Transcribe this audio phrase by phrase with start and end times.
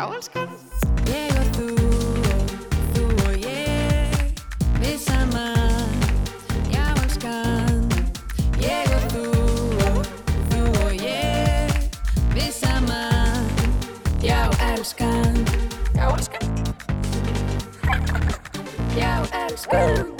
[0.00, 0.48] Já, elskan.
[1.12, 2.52] Ég og þú og
[2.94, 4.38] þú og ég
[4.80, 5.92] Við saman
[6.72, 7.82] Já, elskan.
[8.62, 9.24] Ég og þú
[9.90, 9.98] og
[10.54, 11.68] þú og ég
[12.32, 13.44] Við saman
[14.24, 14.38] Já,
[14.70, 15.36] elskan.
[15.92, 16.48] Já, elskan.
[18.96, 19.12] Já,
[19.42, 20.14] elskan.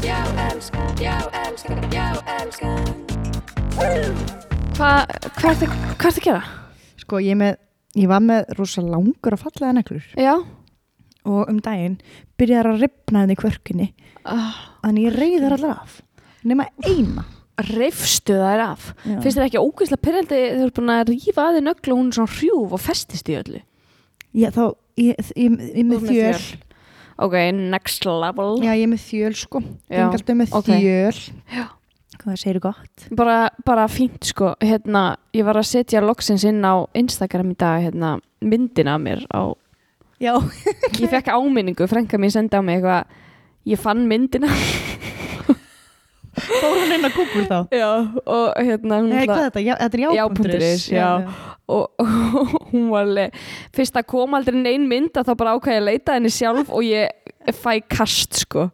[0.00, 0.88] Já, elskan.
[0.96, 1.84] Já, elskan.
[1.92, 2.08] Já,
[2.38, 2.96] elskan.
[3.76, 5.04] Hvað
[5.36, 6.42] hva hva ertu að gera?
[7.04, 7.60] Sko, ég, með,
[7.98, 10.34] ég var með rosa langur og fallega neklur Já.
[11.28, 12.00] Og um daginn
[12.40, 13.84] byrjaði að ripna henni í kvörkinni.
[14.26, 16.00] Uh, þannig ég reyðar allar af.
[16.42, 17.22] Nema eina.
[17.62, 18.88] Reifstu þær af?
[19.04, 19.20] Já.
[19.22, 22.00] Finnst þér ekki ógeðslega pyrrandi þegar þú ert búin að rífa að þið nöglu og
[22.00, 23.60] hún er svona hrjúf og festist í öllu?
[24.32, 24.62] Já, þá,
[24.98, 26.42] ég, ég, ég, ég með þjöl.
[27.22, 28.56] Ok, next level.
[28.64, 29.62] Já, ég er með þjöl sko.
[29.92, 30.72] Alltaf með ok.
[30.72, 31.22] þjöl.
[31.52, 31.66] Já.
[32.22, 33.06] Hvað segir gott?
[33.18, 37.82] bara, bara fínt sko hérna, ég var að setja loksins inn á Instagram í dag
[37.82, 38.12] hérna,
[38.44, 39.50] myndina af mér á,
[40.22, 40.36] Já,
[41.02, 43.10] ég fekk áminningu frænka mín sendi á mig eitthvað
[43.66, 44.50] ég fann myndina
[46.62, 47.88] fór hún inn að Google þá já,
[48.22, 49.64] og hérna hún Nei, hvað er þetta?
[49.66, 51.02] Já, þetta er Já.is, já.
[51.02, 51.32] já.
[51.66, 53.42] og, og hún var alveg
[53.74, 56.86] fyrst að kom aldrei neinn mynd að þá bara ákvæði að leita henni sjálf og
[56.86, 57.10] ég
[57.50, 58.68] fæ kast sko.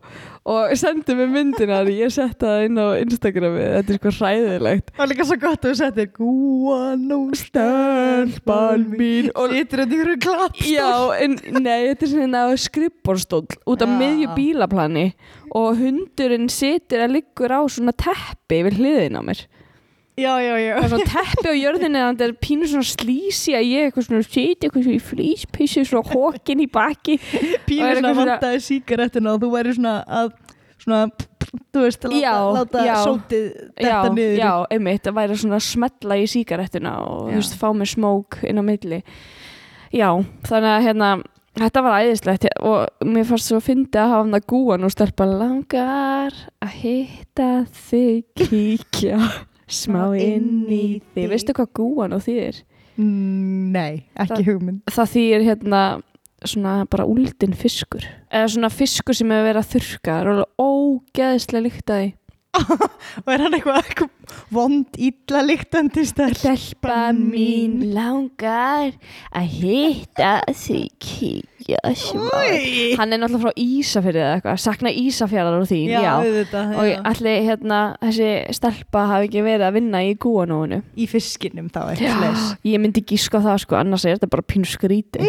[0.48, 3.64] Og sendi mig myndina því ég setta það inn á Instagrami.
[3.74, 4.92] Þetta er sko hræðilegt.
[4.94, 9.28] Það var líka svo gott að þú settir Gúan og stelpan mín.
[9.34, 10.88] og Sýttir þetta ykkur klapp Já,
[11.20, 13.98] en nei, þetta er svona skrippborstól út af Já.
[14.00, 15.06] miðju bílaplani.
[15.52, 19.44] Og hundurinn situr að liggur á svona teppi við hliðin á mér
[20.18, 20.72] Já, já, já.
[20.74, 23.86] Það er svona teppi á jörðinni þannig að þetta er pínu svona slísi að ég
[23.88, 27.16] eitthvað svona siti eitthvað svona í flýspissu svona hókin í baki.
[27.68, 30.32] Pínu Og svona vantaði síkarettuna og þú væri svona að
[30.82, 31.00] svona,
[31.74, 32.94] þú veist, láta, Já, láta já.
[33.06, 37.38] sótið já, detta niður já, einmitt, það væri svona að smetla í sígarettuna og þú
[37.40, 39.00] veist, fá mér smók inn á milli.
[39.94, 40.08] Já,
[40.46, 41.10] þannig að hérna
[41.58, 44.90] þetta var æðislegt og mér fannst svo að fyndi að hafa hann að gúa nú
[44.92, 47.48] stelpa langar að hitta
[47.88, 49.18] þig kíkja
[49.68, 51.28] smá inn í þig.
[51.32, 52.62] veistu hvað gúan og þýðir?
[52.98, 54.80] Mm, Nei, ekki Það- hugmynd.
[54.90, 55.82] það þýðir hérna
[56.44, 58.04] svona bara úldin fiskur.
[58.32, 60.12] Eða svona fiskur sem hefur verið að þurrka.
[60.14, 62.14] Það er alveg ógeðslega líkt að því.
[63.22, 64.10] Og er hann eitthvað, eitthvað
[64.50, 67.92] vond, illa líktandi stelpa mín?
[67.94, 68.94] langar
[69.36, 72.94] að hitta því kíkja Új.
[72.96, 76.86] Hann er náttúrulega frá Ísafjörði eða eitthvað Sakna Ísafjörðar og þín, já, Já, auðvitað, Og
[76.88, 76.96] já.
[77.10, 81.80] allir hérna, þessi stelpa hafi ekki verið að vinna í gúanóinu Í fiskinum þá
[82.64, 85.20] Ég myndi gíska það sko, annars er þetta bara pínu skríti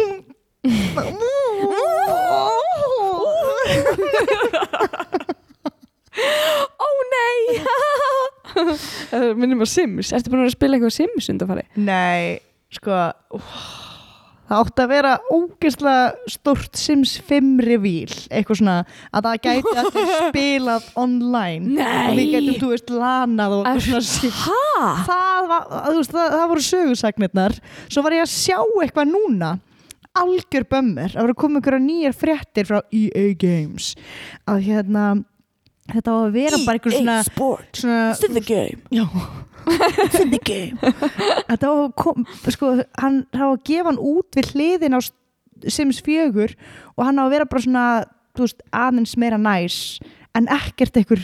[6.80, 7.60] Ó nei!
[9.10, 10.10] Það minnum á Sims.
[10.16, 11.64] Ertu búin að spila eitthvað Sims undanfari?
[11.80, 12.40] Nei,
[12.74, 12.96] sko
[13.36, 13.54] úff,
[14.50, 18.76] Það átti að vera ógeðslega stórt Sims 5 revíl eitthvað svona
[19.14, 22.02] að það gæti allir spilað online Nei.
[22.10, 24.34] og við gætum, þú veist, lanað og eitthvað svona.
[24.42, 24.60] Hæ?
[25.06, 29.52] það, það, það voru sögursagnirnar svo var ég að sjá eitthvað núna
[30.18, 33.92] algjör bömmur að vera að koma ykkur nýjar fréttir frá EA Games
[34.50, 35.04] að hérna
[35.94, 37.70] þetta á að vera bara einhver svona, Sport.
[37.82, 38.80] svona It's in the game.
[38.94, 39.06] Já.
[40.04, 40.78] It's in the game.
[41.50, 45.00] Þetta á að kom, sko, hann á að gefa hann út við hliðin á
[45.68, 46.48] Sims 4
[46.96, 47.84] og hann á að vera bara svona
[48.34, 49.76] þú veist, aðeins meira næs
[50.38, 51.20] en ekkert einhver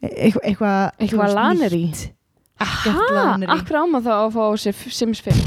[0.00, 1.82] eitthvað eitthvað, Eitthvað laneri.
[2.58, 2.94] Hæ?
[3.52, 4.44] Akkur áma þá að fá
[4.88, 5.42] Sims 5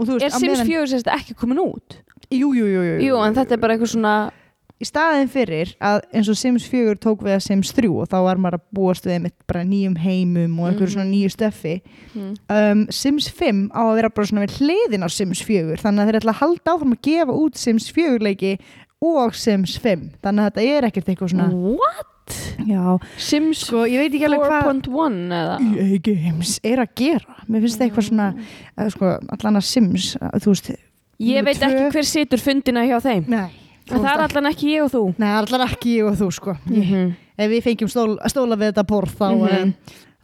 [0.00, 1.98] og þú veist, Er Sims meðan- 4 sérst ekki komin út?
[2.30, 4.14] jú, jú, jú, jú, Jú, en þetta er bara eitthvað svona
[4.80, 8.16] í staðin fyrir að eins og Sims 4 tók við að Sims 3 og þá
[8.24, 10.94] var maður að búast við einmitt bara nýjum heimum og einhverju Mhm.
[10.94, 11.74] svona nýju stöffi
[12.14, 12.34] hmm.
[12.56, 16.08] um, Sims 5 á að vera bara svona við hliðin á Sims 4 þannig að
[16.12, 18.54] þeir ætla að halda áfram að gefa út Sims 4 leiki
[19.00, 22.06] og Sims 5 þannig að þetta er ekkert eitthvað svona What?
[22.68, 22.82] já,
[23.18, 25.56] Sims sko ég veit ekki alveg hvað 4.1 eða?
[25.76, 30.12] EA Games er að gera mér finnst það eitthvað svona uh, sko, allan að Sims,
[30.40, 30.70] þú veist
[31.20, 33.50] Ég veit ekki hver situr fundina hjá þeim nei,
[33.90, 36.56] En það er allan ekki ég og þú nei, allan ekki ég og þú sko
[36.70, 37.14] ég, Mhm.
[37.38, 39.62] ef við fengjum stól, stóla við þetta borð þá, Mhm.
[39.62, 39.74] um,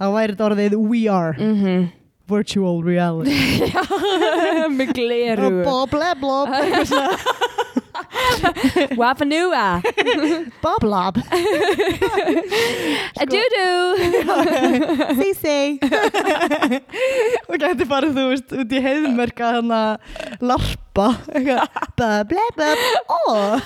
[0.00, 1.88] þá væri þetta orðið we are Mhm.
[2.28, 3.30] virtual reality
[4.76, 7.16] Með gleru blob, blob, blob eitthvað
[8.12, 8.52] svona.
[9.00, 9.66] Wafanua
[10.62, 11.20] Bob Lob
[13.20, 13.96] A-doo-doo
[15.20, 15.58] Sí, sí
[17.46, 19.96] og gæti bara, þú veist, út í heiðmerka hann að
[20.44, 20.82] larpa.
[20.96, 21.16] Bob,
[21.98, 22.62] Bob
[23.12, 23.58] oh.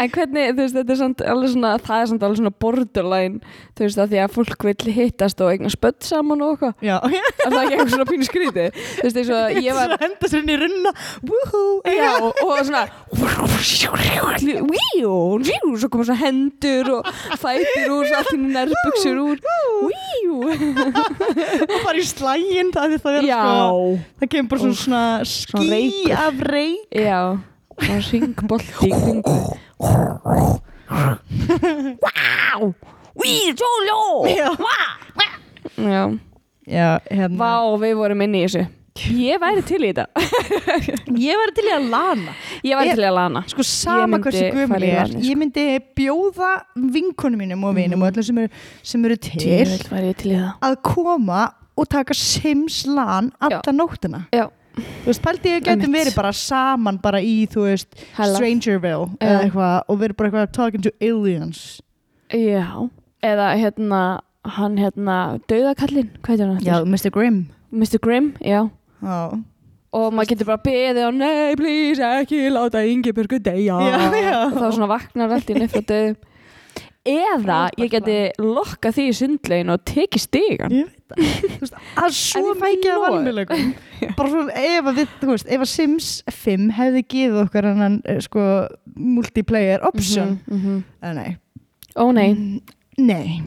[0.00, 3.52] En hvernig, þú veist, þetta er samt alveg svona, það er samt alveg svona borderline
[3.76, 6.74] þú veist, að því að fólk vil hittast og eigna spött saman og eitthvað.
[6.86, 8.80] Já, Er það ekki eitthvað svona pínu skrítið?
[8.80, 10.92] Þú veist, eins og ég var Svo henda sér inn í runna.
[11.28, 11.74] Woohoo.
[11.92, 12.84] Já, og svona
[14.42, 17.02] Víu, svo koma svona hendur og
[17.38, 19.38] fætur úr, svo allt í nærbuksur úr.
[21.62, 23.14] Og bara í slægin það sko.
[24.22, 26.12] Það kemur bara svona, svona svona reykur.
[26.18, 26.86] af reyk.
[26.96, 27.22] Já
[27.72, 29.34] og kringu
[32.02, 32.74] Wow
[33.22, 34.50] Víu, tjóló Já.
[35.76, 36.18] Já,
[36.66, 37.36] Já, hérna.
[37.36, 40.04] Vá, við vorum inni í þessu Ég væri til í þetta
[41.26, 44.42] Ég var til í að lana Ég væri til í að lana Sko sama hversu
[44.44, 45.14] í ég er.
[45.24, 45.64] Ég myndi
[45.96, 48.50] bjóða vinkonum mínum og vinum og öllum sem eru,
[48.84, 54.50] sem eru til væri til það að koma og taka Sims LAN alla nóttina Já.
[54.72, 58.38] Þú veist, pældi ég getum verið bara saman bara í, þú veist, Hella.
[58.38, 61.80] Strangerville eða eitthvað og verið bara eitthvað talking to aliens
[62.32, 62.88] Já,
[63.24, 64.02] eða hérna
[64.56, 65.16] hann hérna,
[65.48, 66.78] dauðakallinn hvað heitir hann Já?
[66.84, 67.12] Mr.
[67.14, 67.42] Grimm
[67.72, 67.98] Mr.
[68.04, 68.68] Grimm, já
[69.02, 69.20] Já,
[69.92, 72.84] og maður getur bara beðið á nei, please, ekki láta
[73.82, 74.36] Já, já.
[74.46, 76.20] og þá svona vaknar allt í nefn frá döðum.
[77.02, 81.32] Eða ég geti lokkað því í sundlegin og tekið stigan ég veit það.
[81.42, 83.06] Þú veist, Það er svo En mikið af nóg.
[83.08, 83.64] valmjöleikum
[84.18, 86.10] bara svona ef að við, þú veist, ef að Sims
[86.44, 88.44] 5 hefði gefið okkur hennan eh, sko
[88.94, 90.38] multiplayer option.
[90.46, 90.78] Mm -hmm.
[91.02, 91.36] mm nei,
[91.98, 92.30] Ó nei.
[92.32, 92.60] Mm,
[92.98, 93.42] nei.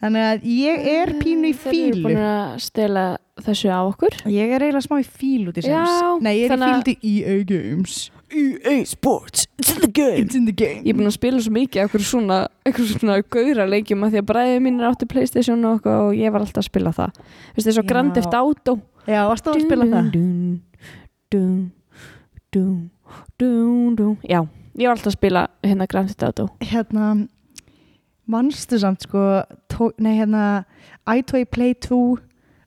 [0.00, 4.14] Þannig að ég er pínu í Þeir eru fílu búin að stela þessu á okkur.
[4.30, 6.70] Ég er eiginlega smá í fílu út í Sims Já, nei, ég er þannig í
[6.70, 8.10] að- fílu til EA Games.
[8.30, 10.20] EA Sports, it's in the game.
[10.22, 10.84] It's in the game.
[10.86, 12.36] Ég er búin að spila svo mikið okkur svona,
[12.68, 16.14] okkur svona gauðra leikjum að því að bræðið mín er áttu Playstation og, okkur, og
[16.14, 17.18] ég var alltaf að spila það.
[17.56, 17.88] Veistu, þessu Já.
[17.90, 18.76] Grand Theft Auto.
[19.10, 20.12] Já, varst þú að spila það?
[20.14, 20.62] dun,
[21.32, 21.72] dun,
[22.52, 22.90] dun,
[23.40, 24.16] dun, dun.
[24.22, 24.44] Já,
[24.78, 26.48] ég var alltaf að spila hérna Grand Theft Auto.
[26.62, 27.26] Hérna
[28.30, 30.64] manstu samt sko tó, nei hérna
[31.10, 32.18] iToy Play 2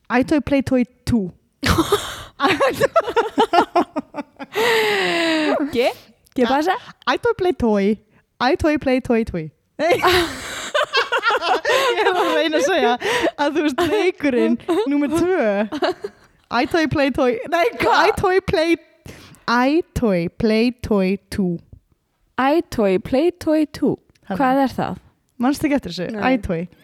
[0.10, 1.32] iToy Play Toy 2
[5.72, 5.92] ¿Qué?
[6.36, 6.74] ¿Qué pasa?
[7.14, 8.00] iToy Play Toy.
[8.42, 9.52] iToy Play Toy Toy.
[9.80, 9.98] Nei.
[11.98, 12.94] ég var að reyna að segja
[13.42, 14.58] að þú veist leikurinn
[14.92, 15.94] nummer 2
[16.64, 17.38] iToy Play Toy.
[17.50, 17.66] Nei,
[18.10, 18.76] iToy Play
[19.50, 21.48] iToy Play Toy 2
[22.44, 23.96] iToy Playtoy 2
[24.34, 25.02] Hvað er það?
[25.44, 26.06] manstu ekki eftir þessu,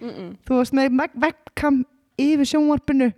[0.01, 0.31] Mm -mm.
[0.45, 1.85] þú varst með webcam
[2.25, 3.09] yfir sjónvarpinu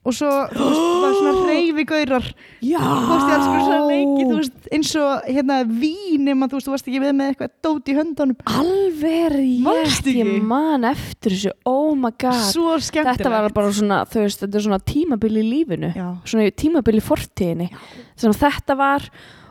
[0.00, 2.26] og svo þú veist, var svona reyfigaurar
[2.64, 2.78] Já.
[2.80, 6.56] Þú veist ég alls konar svona leiki þú veist eins og hérna vín nema þú
[6.56, 8.38] veist þú varst ekki við með eitthvað dót í höndunum.
[8.60, 11.52] Alveg rétt, ég man eftir þessu.
[11.68, 12.38] Oh my god.
[12.48, 13.20] Svo skemmtilegt.
[13.20, 15.92] Þetta var bara svona, þú veist, þetta er svona tímabil í lífinu.
[15.96, 17.68] Já, Svona tímabil í fortíðinni.
[18.16, 19.08] Svona þetta var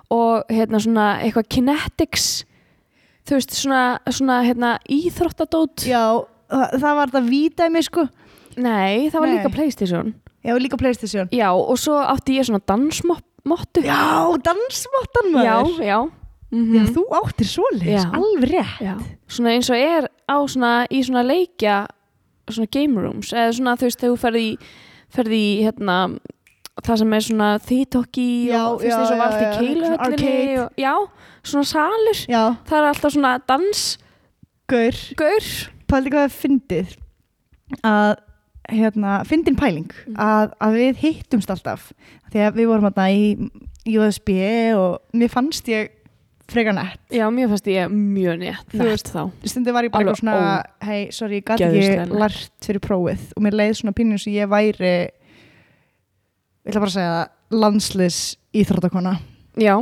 [0.10, 2.30] og hérna svona eitthvað kinetics
[3.30, 5.86] Þú veist, svona, svona hérna íþróttadót.
[5.86, 6.02] Já
[6.50, 8.08] það, það var þetta vítæmi sko
[8.60, 9.36] Nei, það var Nei.
[9.38, 10.14] líka Playstation.
[10.46, 11.30] Já líka Playstation.
[11.36, 13.84] Já, og svo átti ég svona dansmottu.
[13.84, 14.00] Já
[14.46, 15.78] dansmottan maður.
[15.80, 16.00] já, já.
[16.52, 16.74] Mhm.
[16.74, 18.12] Já, þú áttir svoleiðis, Já.
[18.18, 18.80] alveg rétt.
[18.82, 18.96] Já,
[19.30, 21.86] svona eins og er á svona, í svona leikja
[22.50, 24.58] svona game rooms eða svona þú veist þegar þú ferði í,
[25.14, 25.98] ferði í hérna
[26.82, 29.30] það sem er svona þýtokki Já, og þú veist já, eins og já, í já,
[29.30, 30.64] svona keiluhöllinni arcade.
[30.64, 30.96] og, já,
[31.44, 32.20] svona salur.
[32.34, 35.48] Já, það er alltaf svona dansgaur gaur.
[35.90, 36.98] Pældi hvað það fyndið?
[37.86, 38.16] Að
[38.72, 40.16] hérna, fyndin pæling Mm.
[40.18, 41.92] að, að við hittumst alltaf.
[42.34, 43.38] Að við vorum þarna í
[43.98, 44.30] USB
[44.78, 45.90] og mér fannst ég
[46.50, 47.00] frekar nett.
[47.14, 49.32] Já, mér fannst ég mjög nett Þú veist, þá.
[49.46, 53.28] stundu var ég bara eitthvað svona hei, sorry, ég gæti ekki lært fyrir prófið.
[53.38, 54.94] Og mér leið svona pínum sem ég væri
[56.66, 58.20] ég ætla bara að segja landslis
[58.54, 59.18] íþróttakona.
[59.60, 59.76] Já,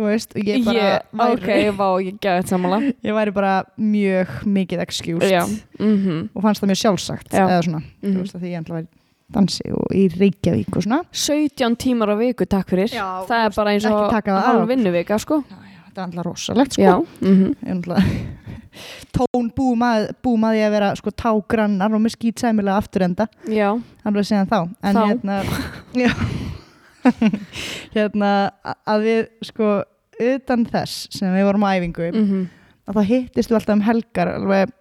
[0.00, 4.32] þú veist, ég bara ég, væri, ok, vá, ég þetta samanlega ég væri bara mjög
[4.56, 5.28] mikið excused.
[5.28, 5.44] Já,
[5.78, 6.30] mhm.
[6.34, 7.44] Og fannst það mjög sjálfsagt Já.
[7.44, 8.24] eða svona, þú mhm.
[8.24, 8.90] veist að því ég ætla að væri
[9.30, 11.00] dansi og í Reykjavík og svona.
[11.14, 12.90] 17 tímar á viku, takk fyrir.
[12.90, 14.68] Já, Það er bara eins og það af.
[14.70, 15.42] vinnuvika, sko.
[15.90, 16.82] Þetta er alltaf rosalegt sko.
[16.82, 18.38] Ég er náttúrulega-
[19.16, 23.26] tón búum að, búum að ég að vera sko tágrannar og með skýt sæmilega afturenda.
[23.50, 23.72] Já,
[24.06, 24.60] alveg segja þá.
[24.82, 25.02] En Þá.
[25.10, 25.40] hérna
[26.04, 26.12] já,
[27.96, 28.32] hérna
[28.88, 29.70] að við sko
[30.20, 32.44] utan þess sem við vorum á æfingu mhm.
[32.88, 34.76] að þá hittist við alltaf um helgar alveg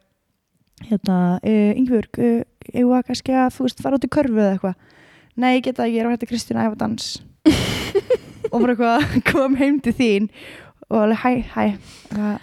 [0.87, 4.53] hérna, uh, Ingebjörg uh, við að kannski að þú veist fara út í körfu eða
[4.55, 4.95] eitthvað?
[5.39, 7.09] Nei, ég geta ekki, ég er að hætta Kristín að æfa dans.
[8.51, 10.29] Og bara eitthvað kom heim til þín.
[10.89, 11.65] Og alveg hæ, hæ.
[12.15, 12.37] Uh,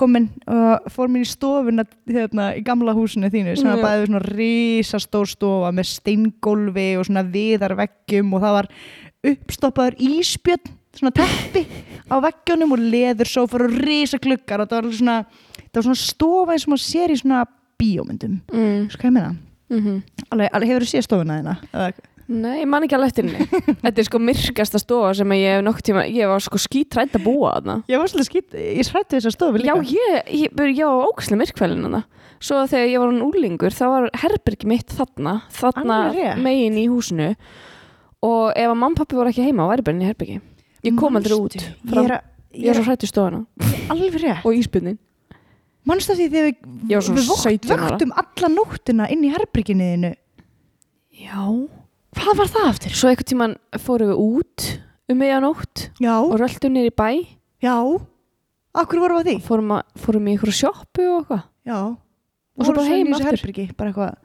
[0.00, 4.20] komin og fór mér í stofuna hérna, í gamla húsinu þínu sem var bæðið svona
[4.24, 8.70] risastór stofa með steingólfi og svona viðarveggjum og það var
[9.26, 11.64] uppstoppaður íspjörn svona teppi
[12.10, 15.16] á veggjunum og leðursófar og risakluggar og það var svona,
[15.70, 17.42] það var svona stofa eins og maður sér í svona
[17.80, 18.38] bíómyndum.
[18.52, 18.86] Mm.
[18.92, 19.34] sko hvað ég meina?
[19.70, 20.00] Mm
[20.30, 21.58] Alveg, alveg hefur þú séð stofuna þína?
[21.72, 23.46] Eða- Nei, ég man ekki alveg eftir henni.
[23.82, 27.24] Þetta er sko myrkasta stofa sem ég hef nokkuð tíma Ég var sko skítrætt að
[27.26, 27.74] búa þarna.
[27.90, 31.08] Ég var svolítið skýtt, ég srætti þessa stofu Já, líka ég, ég, ég, ég var
[31.10, 32.04] ókslega myrkvælin hana
[32.40, 35.98] Svo þegar ég var hann úlingur þá var herbergi mitt þarna þarna
[36.38, 37.32] megin í húsinu
[38.22, 40.40] og ef að mamma og pappi voru ekki heima bara inn í herbergi.
[40.84, 41.56] Ég kom aldrei út.
[41.86, 42.20] frá, Ég er,
[42.54, 43.46] Ég er svo hrætt í stofana
[44.44, 44.98] og íspjörnin
[45.86, 47.86] Manstu því þegar við, við vokt, 17 ára.
[47.88, 50.10] vöktum alla nóttina inn í herbyrginniðinu
[51.20, 51.44] Já.
[52.16, 52.94] Hvað var það aftur?
[52.96, 54.66] Svo einhvern tíman fórum við út
[55.10, 57.08] um meðanótt Já, og röltum niður í bæ.
[57.62, 57.76] Já.
[58.80, 59.36] Akkur vorum við að því?
[59.46, 61.42] fórum, að, fórum í einhverju sjoppu og eitthvað.
[61.66, 61.78] Já.
[61.90, 63.38] Og svo bara Vorum heim í þessu aftur.
[63.40, 64.16] herbyrgi, bara eitthvað.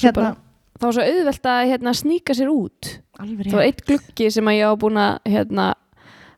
[0.00, 0.32] Hérna, bara,
[0.80, 2.94] það var svo auðvelt að hérna, sníka sér út.
[3.20, 3.56] Var rétt.
[3.66, 5.66] eitt gluggi sem að ég var búin að hérna,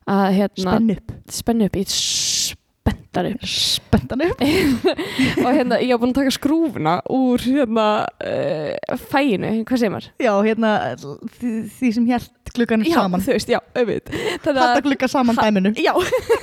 [0.09, 1.13] að hérna, Spenn upp.
[1.31, 1.79] spennu upp.
[1.79, 3.45] Í spenntar upp.
[3.47, 4.43] Spenntan upp.
[5.45, 7.87] Og hérna ég var búin að taka skrúfuna úr hérna
[8.19, 10.09] uh, fæinu, hvað segir maður?
[10.19, 10.73] Já, hérna
[11.37, 12.09] því, því sem
[12.43, 13.21] hélt klukkan Já, saman.
[13.23, 15.71] þú veist, já, auðvitað klukka saman dæminu.
[15.79, 15.93] Já,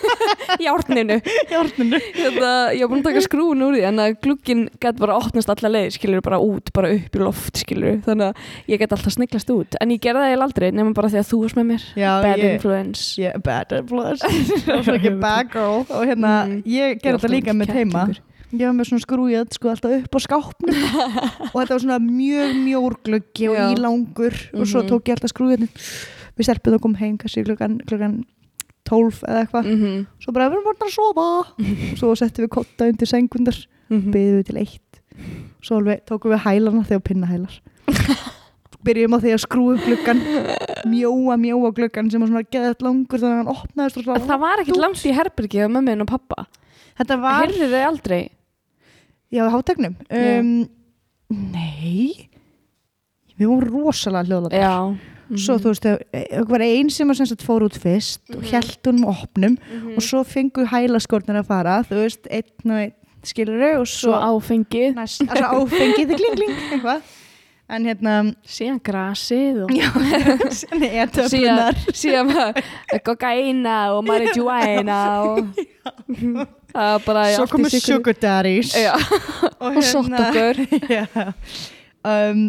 [0.65, 5.01] járninu Járninu hérna, ég var búin að taka skrúfuna úr því en að glugginn gæti
[5.03, 8.81] bara opnast alla leið skilur bara út, bara upp í loft skilur þannig að ég
[8.83, 9.79] gæti alltaf sniglast út.
[9.81, 11.87] En ég gerði það eiginlega aldrei nema bara því að þú varst með mér.
[12.01, 13.05] Já, bad ég, influence.
[13.21, 14.33] Yeah, bad influence.
[14.91, 15.85] Það bad girl.
[15.91, 16.63] Og hérna, Mm.
[16.65, 18.03] ég Ég gerði þetta líka með teima.
[18.51, 20.75] Ég var með svona skrúið sko alltaf upp á skápnum.
[21.53, 24.35] Og þetta var svona mjög mjór gluggi og ílangur.
[24.57, 24.89] Og svo Mhm.
[24.91, 25.67] tók ég alltaf skrúið
[26.37, 28.25] við stelpum og kom heim kannski klukkan, klukkan
[28.89, 29.65] 12 eða eitthvað.
[29.67, 30.07] Mm -hmm.
[30.25, 31.27] svo bara við erum búin að sofa.
[31.31, 31.47] Og
[31.99, 34.11] svo settum við kotta undir sengundar Mhm.
[34.13, 35.01] byggðum við til eitt.
[35.63, 37.61] Svo alveg tókum við hælana þegar pinnahælar
[38.85, 40.21] byrjum á því að skrúa upp gluggan
[40.89, 44.81] mjóa mjóa gluggan sem var svona geðað langur þannig að hann opnaðist það var ekkert
[44.81, 46.47] langt í herbergið af mömmin og pappa
[46.97, 48.23] þetta var heyrðu þau aldrei
[49.31, 50.69] Já, hátegnum um,
[51.31, 52.29] Nei.
[53.39, 54.75] Við vorum rosalega hljóðlega já.
[55.39, 58.49] Svo þú veist, það var einn sem fór út fyrst og Mhm.
[58.51, 59.95] held honum opnum Mhm.
[59.97, 64.19] og svo fengu hælaskornir að fara þú veist, einn og einn skilur og svo svo,
[64.19, 67.03] áfengið næst, altså áfengið kling kling, eitthvað.
[67.71, 69.71] En hérna síðan grasið og
[70.59, 72.55] síðan er töflunar síðan
[73.07, 78.73] kokaina og marijuana og það svo komu sugar daddies.
[78.79, 78.95] Já,
[79.63, 80.61] og, og sótt okkur
[80.97, 81.05] já.
[82.07, 82.47] Um,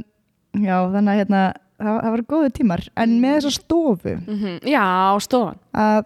[0.56, 1.42] já, þannig að hérna
[1.82, 4.60] það, það var góðu tímar, en með þessa stofu Mhm.
[4.70, 4.86] já,
[5.26, 5.58] stofan.
[5.74, 6.06] að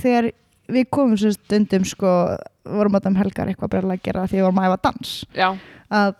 [0.00, 0.30] þegar
[0.70, 2.10] við komum sér stundum sko,
[2.64, 5.14] vorum að um helgar eitthvað brjálega að gera því við vorum að æfa dans.
[5.34, 5.48] Já,
[5.90, 6.14] að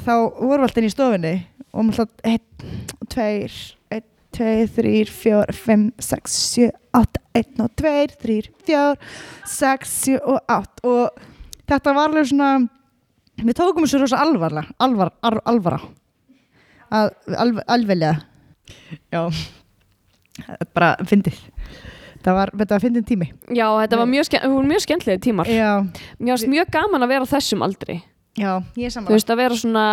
[0.00, 1.34] þá vorum við alltaf inn í stofinni
[1.70, 2.74] og maður alltaf einn,
[3.12, 3.58] tveir
[4.30, 8.96] einn, tveir, þrýr, fjór, fimm sex, sjö, átta, einn og tveir þrýr, fjór,
[9.46, 11.10] sex, sjö og átt og
[11.66, 12.68] þetta var alveg svona
[13.40, 15.80] við tókum þessu rosa alvarlega alvar, al, alvara.
[16.90, 18.20] Að, alv, alveglega
[19.12, 19.30] já.
[20.74, 21.38] Bara fyndið.
[22.20, 23.30] Það var, þetta var fyndin tími.
[23.48, 25.48] Já, þetta var mjög, voru mjög skemmtilega tímar.
[25.48, 25.86] Já,
[26.20, 28.00] varst mjög gaman að vera þessum aldri.
[28.38, 29.86] Já, ég er þú saman veist að vera svona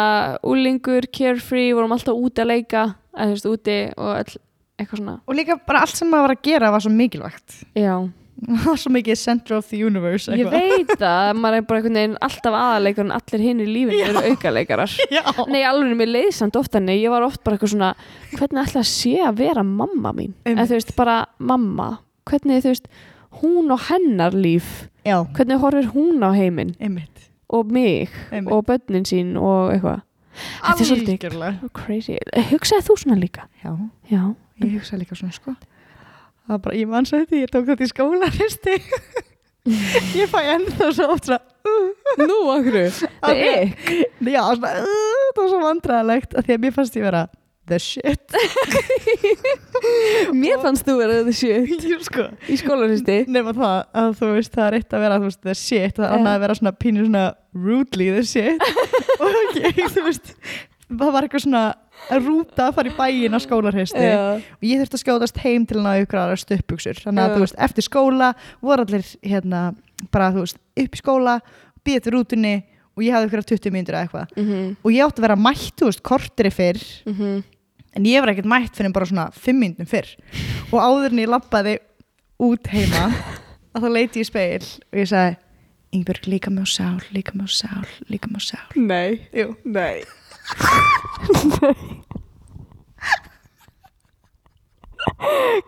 [0.46, 2.84] úlingur, carefree, vorum alltaf úti að leika
[3.18, 4.38] eða þú veist úti og all,
[4.78, 5.18] eitthvað svona.
[5.28, 7.56] Og líka bara allt sem maður var að gera var svo mikilvægt.
[7.76, 7.96] Já,
[8.38, 10.86] það var svo mikið center of the universe ég eitthvað.
[10.94, 14.24] veit að maður er bara einhvern veginn alltaf aðaleikur en allir hinn í lífinu eru
[14.32, 14.94] aukaleikarar.
[15.18, 17.92] Já, Nei, alveg mér leið samt ofta Nei, ég var oft bara eitthvað svona
[18.36, 20.36] Hvernig ætla að sé að vera mamma mín.
[20.46, 21.90] En þú veist, bara mamma
[22.30, 22.88] Hvernig þú veist,
[23.42, 26.76] hún og hennar líf já, Hvernig horfir hún á heiminn?
[27.48, 28.52] Og mig einmitt.
[28.52, 30.02] Og börnin sín og eitthvað
[30.38, 32.18] Þetta er svolítið crazy.
[32.52, 33.48] Hugsaði þú svona líka?
[33.64, 33.72] já,
[34.12, 34.22] Já.
[34.64, 35.54] Ég hugsa líka svona sko.
[36.48, 38.76] Það var bara, ég mann svo þetta, ég tók þetta í skóla hristi
[40.22, 43.74] ég fæ ennþá svo oft svona uh, Nú, okkur Það er
[44.32, 47.26] já, svona, uh, það var svo vandræðalegt að því að mér fannst ég vera
[47.68, 48.36] the shit.
[50.38, 51.84] Mér fannst þú vera þetta shit.
[51.92, 52.28] Jú, sko.
[52.50, 55.98] Í skólaristi nema það að þú veist það er eitt að vera veist, the shit,
[55.98, 57.26] það er annað að vera svona pínu svona
[57.58, 58.64] rudely the shit.
[59.24, 60.34] Og ég, þú veist
[60.88, 61.66] það var eitthvað svona
[62.24, 64.20] rúta að fara í bæin á skólarhristi Já.
[64.40, 67.34] Og ég þurfti að skjóðast heim til að ná ykkur aðra stöpbuksur þannig að Já.
[67.36, 68.30] þú veist, eftir skóla
[68.64, 69.62] voru allir hérna,
[70.14, 71.34] bara þú veist, upp í skóla
[71.88, 72.54] býða til rútunni
[72.98, 74.32] og ég hafði ykkur 20 mínútur eða eitthvað.
[74.42, 76.80] Mhm, og ég átti að vera mætt, þú veist, kortri fyrr.
[77.10, 77.36] Mhm.
[77.98, 80.10] En ég var ekkert mætt fyrir bara svona 5 mínútum fyrr
[80.72, 81.74] og áður en ég labbaði
[82.48, 83.04] út heima
[83.74, 85.34] að þá leiti ég í speil og ég sagði
[85.96, 89.54] Ingeborg líka með sál, líka með sál, líka með sál Nei, Jú.
[89.64, 90.04] nei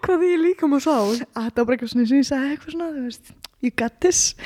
[0.04, 1.10] Hvað er ég líka með sál?
[1.34, 3.26] að þetta var bara eitthvað svona sem ég sagði eitthvað svona, þú veist,
[3.64, 4.20] you got this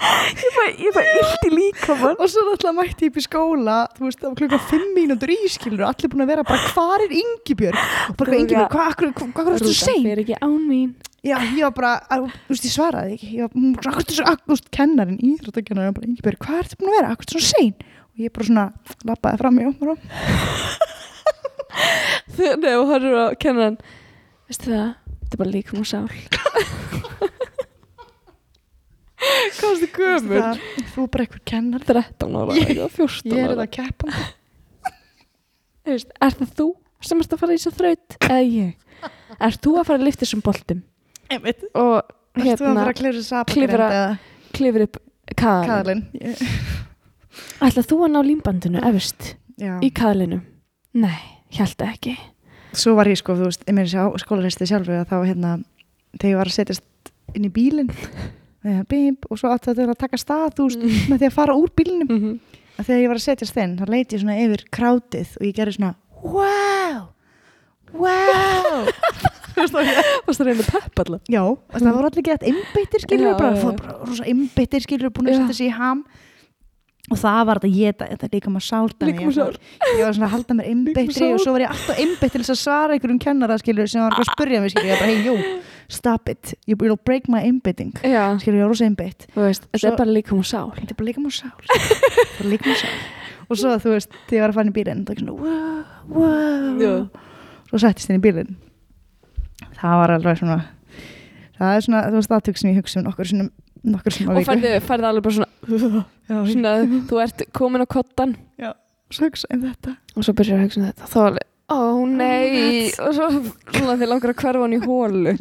[0.00, 3.24] Ég fæ, ég fæ illt í líka mann og svo náttúrulega mætti ég upp í
[3.26, 6.44] skóla þú veist, það var klukka fimm mínútur í skilur og allir búin að vera
[6.48, 7.82] bara, hvar er Ingibjörg?
[8.08, 8.72] Og bara, Ingibjörg, já.
[8.72, 10.06] hvað, hvað, hvað, hvað, hvað er þú Rúta sein?
[10.08, 10.90] fer ekki án mín.
[11.20, 13.28] Já, ég var bara, að, þú veist, ég svaraði ekki.
[13.36, 16.70] Ég var, bara, hvað er þú svo, þú veist, kennarin íþróttakennarin, bara, Ingibjörg, hvað er
[16.70, 17.76] þú búin að vera, hvað er þú svo sein?
[18.10, 18.64] og ég bara svona,
[19.06, 19.62] lappaði fram í
[22.34, 23.78] Þegar, nei, og hann er að kenna hann
[24.50, 24.88] Veistu það,
[25.22, 26.08] þetta er bara líka með sál
[29.20, 30.60] Hvað er þetta gömur?
[30.94, 33.74] þú er bara eitthvað kennar 13 ára, Ég- eða 14 ég er ára það að
[33.76, 34.06] keppa
[35.80, 36.66] Þú veist, Er það þú
[37.00, 38.72] sem ert að fara í þess að þraut eða ég?
[39.40, 40.82] Er þú að fara að lifta þessum boltum
[41.30, 41.62] Einmitt.
[41.74, 44.18] og Ertu að hérna fara að klifra sapagrind klifra- eða
[44.56, 44.98] klifur upp
[45.40, 46.02] kaðalinn?
[46.20, 46.42] Ég-
[47.64, 49.78] Ætla þú að ná límbandinu efst Já.
[49.84, 50.40] í kaðalinu?
[50.94, 51.18] Nei,
[51.54, 52.16] held ekki.
[52.72, 55.52] Svo var ég sko, þú veist, ég meiri sér á skólarhesti sjálfu að þá hérna,
[56.18, 57.90] þegar ég var að setjast inn í bílinn
[58.62, 61.70] bímp og svo átti þetta að taka stað, þú veist, með því að fara úr
[61.76, 62.84] bílinnum Mm -hmm.
[62.84, 65.72] þegar ég var að setjast þinn, þá leiti ég svona yfir krátið og ég gerði
[65.72, 67.08] svona wow,
[67.92, 68.86] wow
[69.60, 71.20] Varst það reyna pepp allar?
[71.28, 75.28] Já, og það voru allir gett einbeittir skilur bara, já, bara rosa einbeittir skilur búin
[75.28, 76.04] að setja sig í ham
[77.10, 79.56] og það var þetta ég, þetta er líka maður sálta Líka með sál.
[79.98, 81.34] ég var svona að halda mér einbeittri sál.
[81.34, 84.14] og svo var ég alltaf einbeitt til þess að svara einhverjum kennara skilur sem var
[84.14, 85.34] að spurja mig skilur ég bara, hey, yo,
[85.90, 86.54] stop it.
[86.66, 90.36] You will break my einbeitting Já, skilur ég var rosa veist, þetta er bara líka
[90.36, 90.70] með sál.
[90.76, 91.54] þetta er bara líka maður sál.
[92.38, 92.98] Bara líka maður sál.
[93.50, 95.36] Og svo þú veist, þegar ég var að fara inn í bílinn það er svona,
[95.40, 95.80] wow,
[96.14, 96.68] wow.
[96.80, 96.92] Já.
[97.70, 98.54] svo settist inn í bílinn.
[99.80, 100.60] Það var alveg svona
[101.58, 103.48] það er svona, þú veist, aðtök sem ég hugsa um nokkur svona,
[103.96, 106.04] nokkur svona Og færði, færði alveg bara svona,
[106.54, 106.74] svona,
[107.10, 108.72] þú ert komin á kottan já,
[109.10, 109.96] svo hugsa um þetta.
[110.14, 111.10] Og svo byrjar að hugsa um þetta.
[111.10, 113.28] Þá ó nei, og svo
[113.74, 115.34] svona þið langar að hverfa hann í hólu.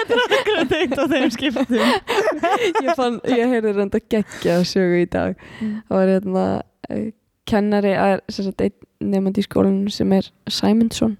[0.00, 1.86] þetta er akkurat eitt á þeim skiptum.
[2.84, 5.40] Ég fann, ég heyrði reynda geggja að sögu í dag.
[5.60, 6.44] Það var hérna
[6.90, 7.08] eh,
[7.48, 11.16] kennari að sem sagt einn nefandi í skólanum sem er Simonsson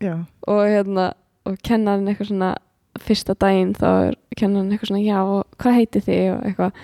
[0.00, 0.14] já,
[0.48, 1.10] og hérna
[1.48, 2.54] og kennarinn eitthvað svona
[3.00, 6.24] fyrsta daginn þá er kennarinn eitthvað svona já og hvað heiti þið?
[6.34, 6.80] Og eitthvað.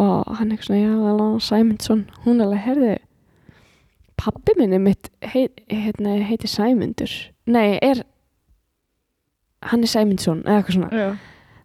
[0.00, 2.98] Og hann eitthvað svona já Alana Simonsson hún er alveg herði
[4.20, 7.12] pappi minni mitt heit, hérna, heiti Simondur
[7.50, 8.02] nei er
[9.70, 10.90] hann er Simonsson eða eitthvað svona.
[10.96, 11.08] Já.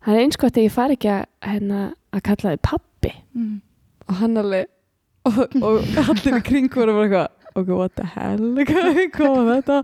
[0.06, 1.82] það er eins gott að ég fari ekki að, hérna,
[2.15, 3.58] að kalla þið pappi Mm.
[4.08, 4.70] og hann alveg
[5.28, 8.46] og, og allir í kring voru bara eitthvað ok, what the hell,
[9.15, 9.78] hvað var þetta?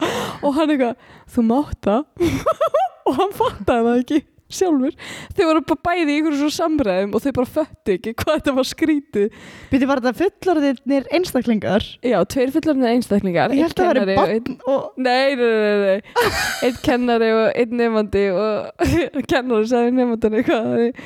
[0.43, 1.03] Og hann eitthvað,
[1.35, 2.01] þú mátt það.
[3.11, 4.17] Og hann fattaði það ekki
[4.55, 4.95] sjálfur,
[5.37, 8.53] þau voru bara bæði í einhverjum svo samræðum og þau bara föttu ekki hvað þetta
[8.59, 9.27] var skrítið
[9.71, 11.85] Býtti var þetta fullorðinir einstaklingar?
[12.05, 13.53] Já, tveir fullarnir einstaklingar.
[13.55, 16.25] Ég held að það væri bann og Nei, nei, nei, nei.
[16.67, 18.85] Einn kennari og einn nefandi og
[19.31, 21.05] kennari sagði nefandinu eitthvað.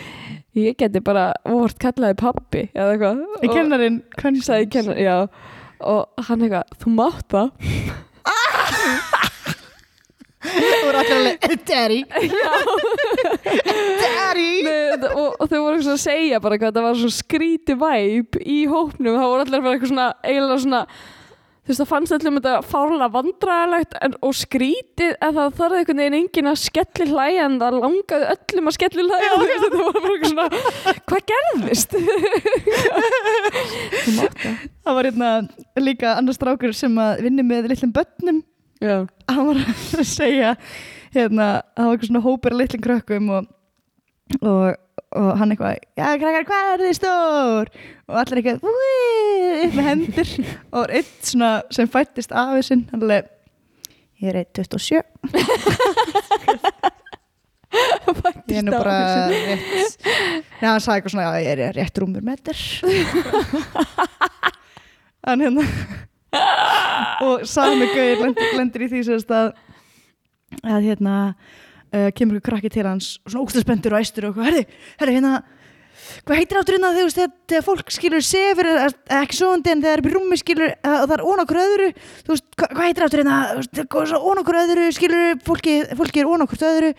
[0.56, 3.22] Ég geti bara vort kallaði pappi eða eitthvað.
[3.44, 5.18] Í Og- kennarinn hvern sagði kennari, já
[5.86, 7.48] og hann eitthvað, þú mátt það.
[10.46, 11.96] Og voru allir alveg daddy
[13.46, 14.48] daddy!
[14.66, 14.80] Nei,
[15.12, 18.62] og, og þau voru eitthvað að segja bara hvað það var svo skríti væp í
[18.72, 20.82] hópnum, það voru allir bara eitthvað svona eiginlega svona
[21.66, 26.02] þú veist það fannst öllum þetta fárlega vandræðalegt en, og skrítið að það þarf einhvern
[26.04, 29.80] veginn enginn að skelli hlæja en það langaði öllum að skelli hlæja þú veist, þetta
[29.80, 30.48] var bara eitthvað svona
[31.10, 31.92] hvað gerðist?
[34.86, 35.32] það var hérna
[35.82, 38.44] líka annars strákur sem að vinni með litlum börnum.
[38.84, 38.98] Já,
[39.32, 40.54] hann var að segja
[41.18, 43.44] hérna, það var eitthvað svona hópur litlum krökkum og,
[44.42, 44.66] og,
[45.16, 47.68] og hann eitthvað, já krakkar, hvað er þið stór?
[48.06, 50.30] og allir eitthvað upp með hendur.
[50.76, 53.24] Og einn svona sem fættist af þessinn hann alveg,
[54.22, 55.02] ég er 1.27
[58.48, 60.06] ég er nú bara rétt
[60.62, 62.58] já, hann sagði eitthvað svona, já, ég er rétt rúmur meter
[65.28, 65.64] hann hérna
[67.26, 68.20] og sami gauðir
[68.56, 69.48] lendir, í því sérst að
[70.64, 74.66] að hérna uh, kemur ykkur krakki til hans svona ógstæðspendur og æstur og herri,
[75.00, 75.34] herri, hérna
[76.26, 78.90] hvað heitir áttur hérna þegar, þegar, fólk skilur sefur, eða
[79.22, 81.90] ekki svoandi en þegar er upp í rúmi skilur, og það er ón okkur öðru
[81.98, 84.88] þú veist, hva, hvað heitir áttur hérna þú veist, hvað er svo ón okkur öðru,
[84.98, 86.92] skilur fólki, fólki er ón okkur öðru.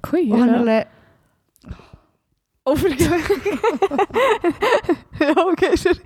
[0.00, 0.82] Hvað og hann er alveg,
[2.70, 3.12] ófylgjum
[5.20, 5.96] já, ok, sér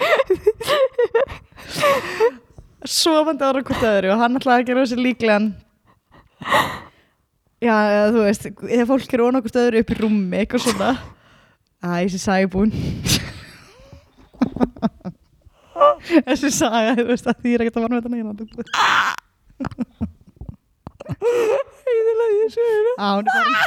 [2.85, 5.47] sofandi ára hvort öðru og hann ætlaði að gera þessi líklegan
[7.65, 10.91] Já, eða, þú veist, þegar fólk er ón okkur stöður upp í rúmi, eitthvað svona.
[11.85, 12.73] Æ, þessi búin.
[16.05, 18.33] Þessi saga, þú veist, að því er ekkert að varma þetta neina
[21.85, 23.63] Heiðilega ég sé hérna Á, hún er farin.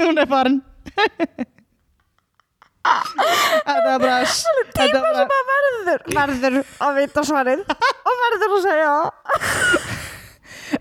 [0.00, 0.58] Hún er farin.
[2.86, 7.60] Þetta er bara Þetta er bara verður verður að vita svarið.
[8.06, 8.92] Og verður að segja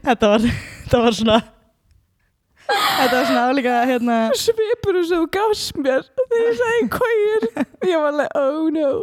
[0.06, 0.48] Þetta var,
[0.86, 1.42] þetta var svona
[2.66, 4.16] Þetta var svona álíka hérna.
[4.34, 7.50] Svipur sem þú gafst mér þegar ég sagði kóir
[7.92, 8.94] ég var alveg oh no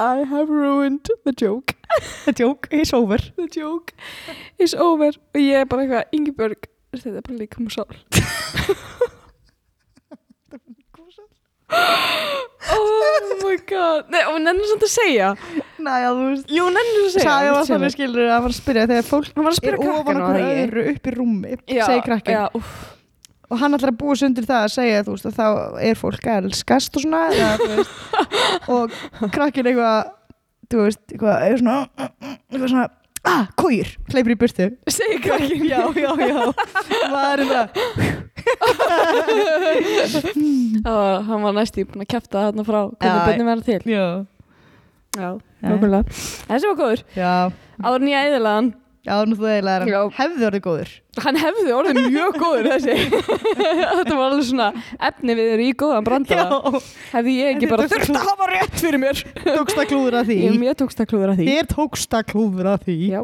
[0.00, 1.74] I have ruined the joke.
[2.24, 3.18] The joke is over.
[3.36, 3.92] The joke
[4.58, 5.12] is over.
[5.34, 7.94] Og ég er bara eitthvað Ingibjörg þetta er bara líka um sál
[12.76, 14.08] oh my god.
[14.12, 15.32] Nei, og nennir samt að segja.
[15.80, 16.54] Næja, þú veist.
[16.54, 19.30] Jú, nennir að segja Saga var þannig skilur að hann var að spyrja þegar fólk
[19.34, 22.44] var að er spyrja ofan krakkan okkur öðru upp í rúmi segir krakkin já,
[23.50, 25.46] og hann ætlar að búa sig undir það að segja þú veist og þá
[25.88, 27.84] er fólk að elskast og svona eða,
[28.76, 28.96] og
[29.34, 30.12] krakkin eitthvað
[30.70, 31.78] þú veist, eitthvað, eitthvað svona
[32.50, 32.86] eitthvað svona,
[33.28, 34.66] ah, kóir hleypur í burtu.
[34.88, 36.52] Segir krakkin já, já, já.
[37.12, 37.64] Maður er bara,
[40.90, 43.26] og hann var næst í búin að kæfta þarna frá hvernig Já.
[43.28, 43.82] bönni verða til.
[43.90, 44.06] Já.
[45.18, 45.30] Já,
[45.66, 46.02] nokkulega
[46.46, 47.32] þessi var já,
[47.82, 48.66] áður nýja eðilagan
[49.06, 50.00] já, nú þú eiginlega er Já.
[50.16, 50.90] hann hefði orðið góður.
[51.20, 52.96] Hann hefði orðið mjög góður þessi.
[54.00, 54.68] Þetta var alveg svona
[55.10, 56.60] efni við erum í góðan brandara
[57.12, 59.22] hefði ég ekki bara þurft að hafa rétt fyrir mér.
[59.46, 60.38] Tókst að klúður að því.
[60.46, 61.48] Ég, mér tókst að klúður að því.
[61.54, 62.98] Þér tókst að klúður að því.
[63.10, 63.22] Já,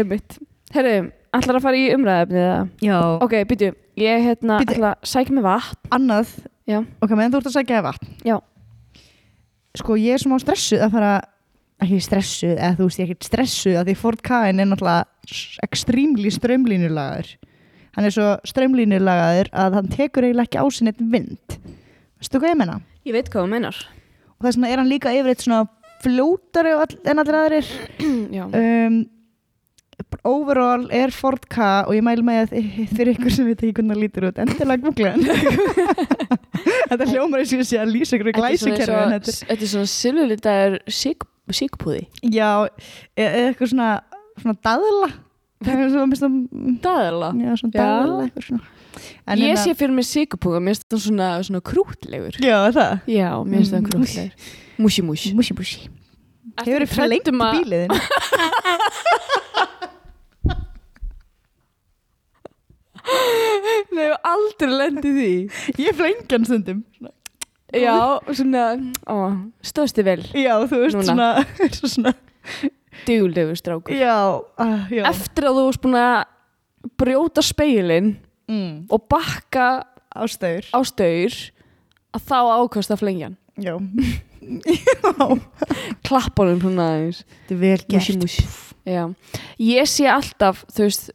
[0.00, 0.40] ummitt
[0.74, 2.60] herru, ætlar að fara í umræðefni eða?
[2.84, 5.80] Já, ok, býtu, ég hérna ætla að sækja mig vatn.
[5.96, 6.32] Annað.
[6.70, 6.78] Já.
[7.02, 8.12] ok, meðan þú ert að sækja vatn.
[8.26, 8.36] Já.
[9.78, 9.98] sko
[11.84, 16.32] ekki stressuð, eða þú veist ég ekki stressuð að því Ford Kain er náttúrulega ekstrímli
[16.34, 17.34] strömlínulagaður
[17.96, 21.58] hann er svo strömlínulagaður að hann tekur eiginlega ekki á sinni vind.
[22.20, 22.80] Veistu hvað ég menna?
[23.06, 23.78] ég veit hvað þú meinar.
[24.38, 25.64] Og þess vegna er hann líka yfir eitt svona
[26.80, 27.72] all- en allir aðrir.
[28.40, 29.02] Um,
[30.24, 32.54] overall er Ford K og ég mælu með
[32.94, 35.26] fyrir ykkur sem veit ekki hvernig það lítur út endilega googla hann.
[36.90, 40.78] Þetta hljómar eins og ég sé að lýsa ykkur svona glæsikerfi þetta er svona silfurlitaður
[40.88, 41.26] sík,
[41.58, 42.48] síkpúði já,
[43.16, 43.88] e- eða eitthvað svona
[44.40, 44.56] svona
[46.24, 46.48] það-
[46.82, 48.60] daðala já, svona
[49.26, 53.00] En ég hérna- sé fyrir mig síkpúða, mér finnst það svona, svona krútlegur já, það?
[53.06, 53.90] Já, mér finnst það Mm.
[53.90, 54.32] krútlegur
[54.80, 55.88] músi músi musi musi
[56.60, 57.92] hefur þið flengt í bíliðin
[63.90, 65.30] Nei, ég hef aldrei lendið því.
[65.80, 66.82] Ég flengi hann stundum
[67.76, 67.94] Já,
[68.34, 68.64] svona
[69.06, 69.16] ó,
[69.62, 71.06] Stóðstu vel, já, þú veist Núna.
[71.06, 71.28] svona,
[71.78, 72.14] svo svona
[73.06, 75.04] duglegur strákur já, uh, já.
[75.10, 78.16] Eftir að þú varst búin að brjóta speilin
[78.50, 78.88] Mm.
[78.90, 81.34] og bakka ástæður á staur
[82.10, 83.76] að þá ákvæmst að flengja hann já
[84.66, 85.38] já
[86.02, 88.44] Klappa honum svona aðeins Þetta er vel músi.
[88.88, 89.04] Já,
[89.62, 91.10] ég sé alltaf, þú veist,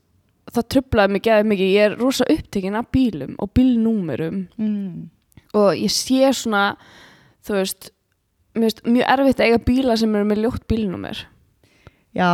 [0.53, 5.09] það trublaði mig geðið mikið, ég er rosa upptekinn af bílum og bílnúmerum mm.
[5.55, 6.65] Og ég sé svona,
[7.47, 7.89] þú veist,
[8.55, 11.21] finnst mjög erfitt að eiga bíla sem eru með ljótt bílnúmer.
[12.15, 12.29] Já,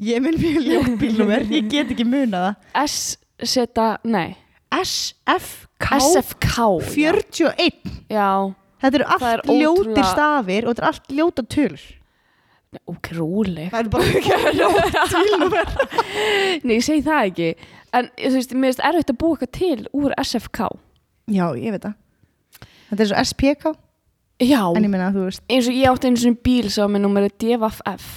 [0.00, 2.94] ég vil mjög ljótt bílnúmer Ég get ekki muna það S,
[3.44, 4.36] seta, nei,
[4.72, 6.56] SFK SFK.
[6.88, 8.30] 41 Já,
[8.78, 11.86] Þetta eru Það er allt ljótir ótrúlega- stafir og þetta er allt ljóta tölur
[12.84, 13.70] ok, róleg.
[13.72, 15.70] Það er bara ljótt bílnúmer
[16.64, 17.48] Nei, ég segi það ekki,
[17.96, 20.60] en þú veist, mér finnst erfitt að búa eitthvað til úr SFK.
[21.32, 21.96] Já, ég veit það
[22.88, 23.74] Þetta er svo SPK
[24.38, 25.42] Já, En ég meina að þú veist.
[25.50, 28.12] Eins og ég átti einu svona bíl sem með númerið DVF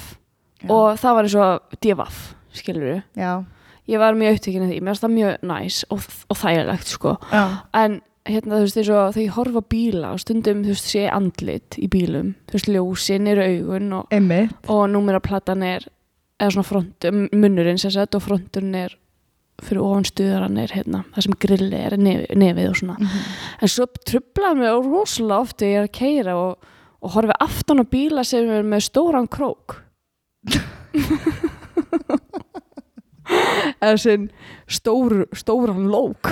[0.70, 2.20] og það var eins og DVF,
[2.54, 3.00] skilur við.
[3.18, 3.32] Já,
[3.90, 7.16] ég var mjög upptekinn af því, mér finnst það mjög næs og, og þægilegt sko.
[7.34, 7.42] Já,
[7.82, 7.98] en
[8.30, 11.08] hérna þú veist eins og þegar ég horfa á bíla og stundum þú veist sé
[11.10, 12.36] andlit í bílum.
[12.52, 15.90] Þú veist ljósin eru augun og, emmi og númeraplatan er
[16.38, 18.94] eða svona front, munnurinn sem sagt og fronturinn er
[19.62, 22.96] fyrir ofan stuðaran er hérna, það sem grilli er nefið, nefið og svona.
[23.62, 26.52] En svo trublaði mig rosalega oft þegar ég er að keira og,
[27.02, 29.68] og horfi aftan á bíla sem er með stóran krók.
[33.82, 34.22] Eða sem
[34.68, 36.24] stór, stóran lók.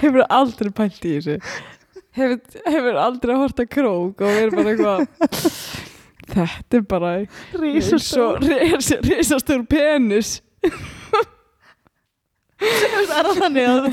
[0.00, 1.36] Hefur aldrei pælt í þessu.
[2.16, 5.04] Hefur, hefur aldrei hort að krók og verið bara eitthvað
[6.34, 7.10] þetta er bara
[7.60, 10.28] risastór penis
[12.60, 13.88] Það er það þannig að þú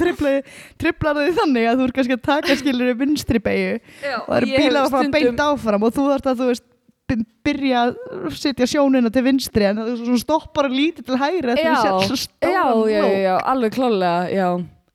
[0.81, 4.47] triplar þig þannig að þú er kannski að taka skilur vinstri beigju og það eru
[4.57, 6.65] bílar að fara beint áfram og þú þarft að þú veist
[7.07, 7.91] by- byrja að
[8.35, 11.87] setja sjónina til vinstri en þú svona stoppar að líti til hægri Já, þegar þú
[11.87, 13.15] sér svo já, stóran já, lók.
[13.23, 14.47] já, alveg klálega, já.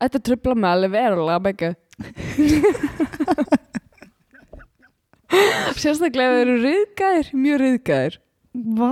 [0.02, 1.70] Þetta trubla mig alveg verulega, begge.
[5.83, 8.18] Sérstaklega eru riðgæðir, mjög riðgæðir.
[8.77, 8.88] Vá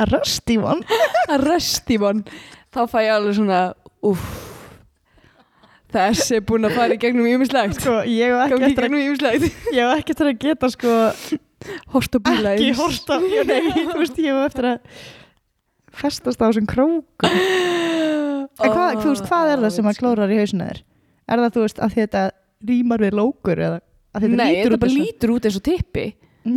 [0.00, 0.82] að rösti von
[1.30, 2.24] Að resti mann,
[2.74, 3.60] þá fæ ég alveg svona,
[4.04, 4.26] uff,
[5.94, 7.78] þessi er búin að fara í gegnum ímislegt.
[7.80, 10.94] sko, ég hef ekki eftir að, ég hef ekki eftir að geta sko
[11.94, 14.98] Horta bíla ekki horta nei, þú veist, ég hef eftir að
[15.94, 20.40] festast á þessum krókum en hvað, þú veist, hvað er það sem að klórar í
[20.42, 20.82] hausinu þér?
[21.24, 22.24] Er það, þú veist, að þetta
[22.68, 23.80] rýmar við lókur eða
[24.22, 26.04] þetta Nei, lítur þetta út bara lítur út eins og tippi.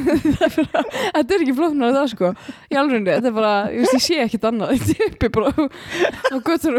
[0.00, 2.28] Þetta er ekki flóknar það sko.
[2.72, 5.50] Í alveg, þetta er bara, ég veist, ég sé ekkert annað Þetta er uppi bara
[5.52, 5.54] á
[6.46, 6.74] göttur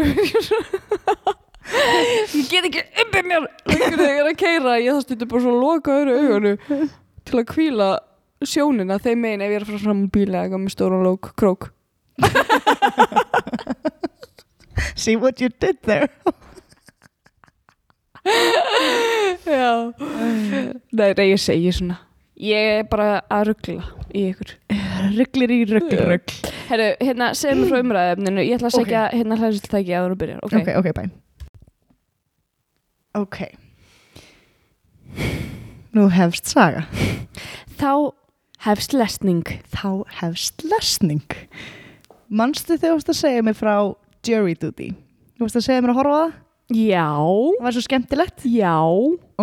[2.34, 5.38] Ég get ekki uppi mér Lengur þegar ég er að keira Ég það stundur bara
[5.44, 6.52] svo að loka öðru auganu
[7.30, 7.88] Til að kvíla
[8.42, 11.30] sjónina Þeim megin ef ég er að fara fram á bíla Eitthvað með stóran lók,
[11.38, 11.62] krók.
[14.98, 16.10] See what you did there
[19.46, 19.51] Já
[20.92, 22.00] Nei, nei, ég segi svona
[22.42, 24.54] Ég er bara að ruggla í ykkur.
[25.14, 29.38] Rugglir í ruggl ruggl Herru, hérna, segðu mér frá umræðefninu Ég ætla að segja hérna
[29.38, 30.80] hlæðislega að þú byrjar ok, okay.
[30.80, 31.04] ok, bæ
[33.14, 33.44] ok.
[35.92, 36.86] Nú hefst saga.
[37.76, 38.12] Þá
[38.64, 39.44] hefst lesning.
[39.72, 41.26] Þá hefst lesning.
[42.32, 43.74] Manstu þegar þú varst að segja mig frá
[44.24, 44.92] jury duty?
[45.36, 46.38] Þú varst að segja mér að horfa það
[46.72, 48.44] Já, það var svo skemmtilegt.
[48.48, 48.74] Já.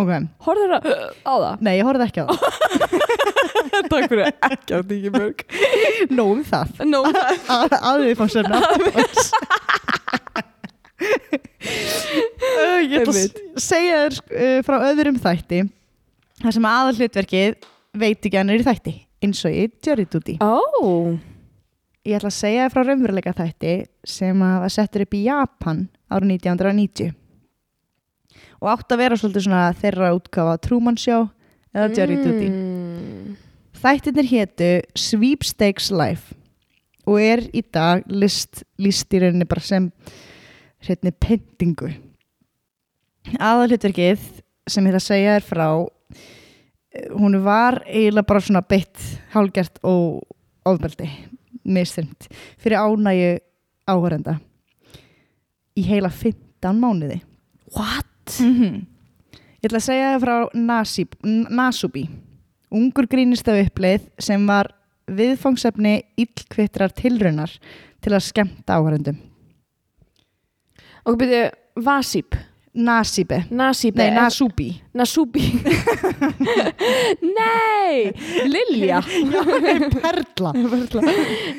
[0.00, 0.10] Ok,
[0.46, 0.86] Horður það
[1.22, 1.54] á það?
[1.66, 2.38] nei ég horfði ekki á það.
[3.92, 4.30] Takk fyrir.
[4.50, 5.44] Ekki á Díki Björg
[6.18, 6.68] nóg um það.
[6.88, 8.60] Nó, að, að við fáum sérna
[12.90, 15.62] ég ætla að segja þér uh, frá öðrum þætti.
[16.40, 17.56] Þar sem aðal hlutverkið
[18.00, 18.94] veit ekki hann er í þætti.
[19.20, 20.38] Eins og í jury duty.
[20.40, 20.56] Ó.
[22.08, 23.74] Ég ætla að segja þér frá raunveruleika þætti
[24.08, 27.10] sem að settur upp í Japan árið 1990
[28.60, 31.28] og átt að vera svolítið svona þeirra útgáfa Truman Show
[31.74, 33.38] eða Duty mm.
[33.80, 36.36] Þættirnir hétu Sweepstakes Life
[37.08, 39.88] og er í dag list, list í rauninni bara sem
[40.84, 41.88] hérna pyntingu.
[43.40, 44.20] Aðalhutverkið
[44.70, 49.00] sem ég ætla að segja er frá eh, hún var eiginlega bara svona beitt
[49.32, 50.20] hálgert og
[50.68, 51.08] ofbeldi
[51.64, 52.28] misþyrmt
[52.60, 53.32] fyrir ánægju
[53.90, 54.36] áhörenda
[55.78, 57.20] í heila 15 mánuði.
[57.76, 58.09] What?
[58.40, 58.86] Mm
[59.60, 61.16] Ég ætla að segja það frá Nasib,
[61.52, 62.06] Nasubi.
[62.72, 64.70] Ungur grínista uppleið sem var
[65.10, 67.52] viðfangsefni illkvittrar tilraunar
[68.00, 69.18] til að skemmta áhærendum
[71.04, 71.50] Og byrju,
[71.84, 72.38] Vasip.
[72.72, 73.98] Nasibe, Nasibe.
[73.98, 74.68] Nei Nasubi.
[74.94, 75.42] Nasubi.
[77.38, 78.12] Nei
[78.46, 79.00] Lilja.
[80.02, 80.52] Perla.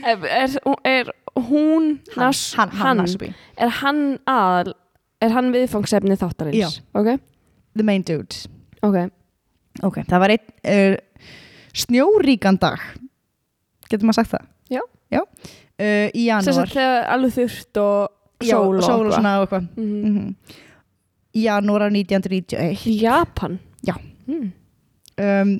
[0.08, 0.56] Er, er,
[0.88, 2.98] er hún hann, Nas, hann, hann?
[3.04, 3.34] Nasubi.
[3.58, 4.74] Er hann aðal
[5.22, 6.58] Er hann viðfangsefni þáttarins?
[6.58, 6.70] Já.
[6.98, 7.12] Ok,
[7.78, 8.36] The main dude
[8.82, 8.98] ok
[9.88, 10.96] Ok, það var einn uh,
[11.78, 12.82] snjóríkan dag
[13.92, 14.48] getur maður sagt það?
[15.12, 15.22] Já.
[15.82, 19.16] Uh, í janúar sagt þegar alveg þurft og Já, sól og sól og eitthvað.
[19.18, 20.12] svona og eitthvað Mhm.
[20.12, 20.36] mm
[21.32, 23.54] í janúar af 1991 Í Japan?
[23.88, 23.94] Já.
[24.28, 24.48] mm.
[25.24, 25.52] um,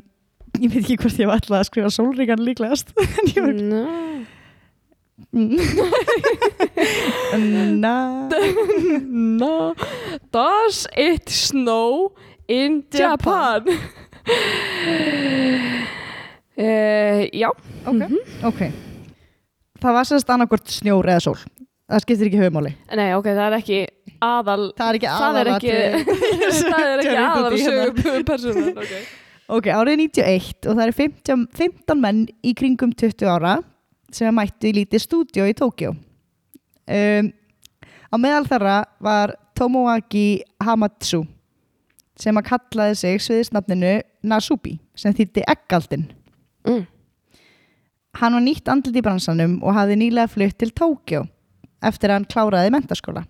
[0.60, 3.86] ég veit ekki hvort ég var alltaf að skrifa sólríkan líklegast en ég var no.
[7.84, 8.28] Na,
[9.08, 9.74] no.
[10.32, 12.12] Does it snow
[12.48, 13.66] in Japan?
[16.58, 17.50] Uh, já.
[17.86, 18.02] Ok,
[18.44, 18.62] ok.
[19.82, 21.40] Það var sérst annarkvort snjór eða sól.
[21.92, 23.80] Það skiptir ekki höfumáli Nei, ok, það er ekki
[24.22, 25.74] aðal það er ekki Það er ekki,
[26.72, 29.02] það er ekki aðal sögum personan okay.
[29.58, 33.58] ok, árið 91 og það eru 15, 15 menn í kringum 20 ára
[34.16, 37.32] sem mættu í lítið stúdíó í Tókjó um,
[38.12, 41.24] á meðal þeirra var Tomoaki Hamatsu
[42.20, 46.10] sem að kallaði sig sviðisnafninu Nasubi sem þýtti Eggaldin
[46.68, 46.84] mm.
[48.20, 51.24] Hann var nýtt andlit í bransanum og hafði nýlega flutt til Tókjó
[51.82, 53.24] eftir að hann kláraði mentaskóla.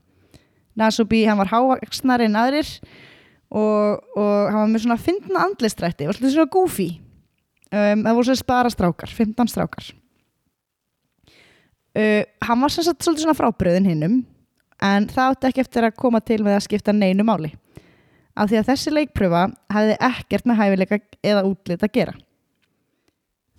[0.79, 2.67] Nasubi, hann var hávaksnar en aðrir
[3.51, 6.89] og, og hann var með svona fyndna andlistrætti, var svona goofy.
[7.71, 9.91] Um, það voru svo spara strákar, 15 strákar.
[11.91, 14.13] Uh, hann var sem sagt svolítið svona frábriðin hinnum
[14.81, 17.51] en það átti ekki eftir að koma til með að skipta neinu máli.
[18.31, 19.41] Af því að þessi leikpröfa
[19.75, 22.13] hafði ekkert með hæfileika eða útlit að gera.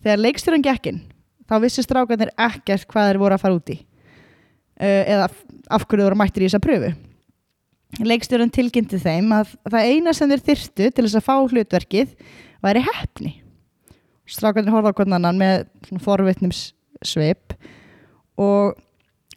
[0.02, 1.02] Þegar leikstjóran gekkinn,
[1.44, 6.08] þá vissi strákarnir ekkert hvað þeir voru að fara út í uh, eða af- hverju
[6.08, 6.94] voru mættir í þessa pröfu.
[8.00, 12.16] Leikstjóran tilkynnti þeim að það eina sem þeir þyrtu til þess að fá hlutverkið
[12.64, 13.34] væri heppni.
[14.24, 16.60] strákarnir horfa á hvernig annan með svona forvitnums
[17.04, 17.52] svip
[18.40, 18.78] og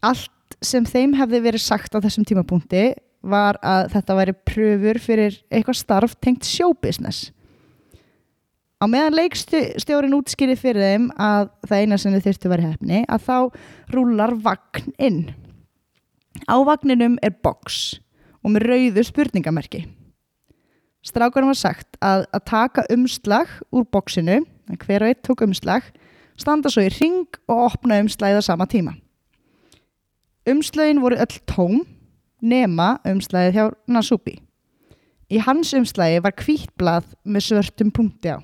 [0.06, 0.32] allt
[0.64, 2.94] sem þeim hefði verið sagt á þessum tímapunkti
[3.26, 7.32] var að þetta væri pröfur fyrir eitthvað starf tengt showbusiness.
[8.76, 13.26] Á meðan leikstjórin útskýri fyrir þeim að það eina sem þið þurftu verið hefni að
[13.26, 13.38] þá
[13.96, 15.22] rúlar vagn inn.
[16.46, 17.98] Á vagninum er box
[18.44, 19.86] og með rauðu spurningamerki.
[21.06, 24.42] Strákunum var sagt að, að taka umslag úr boxinu
[24.82, 25.88] hver og eitt tók umslag
[26.40, 28.96] standa svo í ring og opna umslagið á sama tíma
[30.50, 31.84] umslagin voru öll tóm
[32.42, 34.40] nema umslagið hjá Nasubi
[35.32, 38.40] í hans umslagi var hvítblað með svörtum punkti á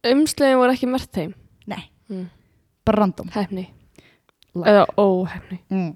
[0.00, 1.34] Umslegin voru ekki mert þeim.
[1.68, 1.82] Nei.
[2.10, 2.28] Mm.
[2.84, 3.68] bara random Hefni.
[4.56, 5.60] Eða óhefni.
[5.70, 5.90] mm.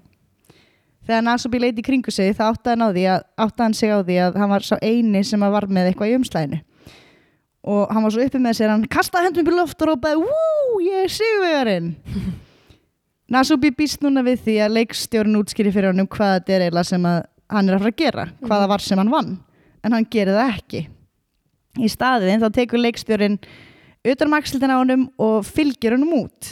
[1.07, 3.91] þegar Nasubi leiti í kringu sig þá áttaði hann, á því að, áttaði hann sig
[3.91, 6.61] á því að hann var sá eini sem var með eitthvað í umslæðinu
[7.65, 10.81] og hann var svo uppi með sér hann kastaði hendum í loft og rópaði Wú,
[10.85, 11.93] ég er sigurvegarinn
[13.31, 16.89] Nasubi býst núna við því að leikstjórun útskýri fyrir hann um hvað þetta er eiginlega
[16.91, 19.31] sem hann er að fara að gera hvað það var sem hann vann.
[19.85, 20.81] En hann gerir það ekki.
[21.81, 23.39] Í staðin þá tekur leikstjórin
[24.05, 26.51] utan um á honum og fylgir honum út.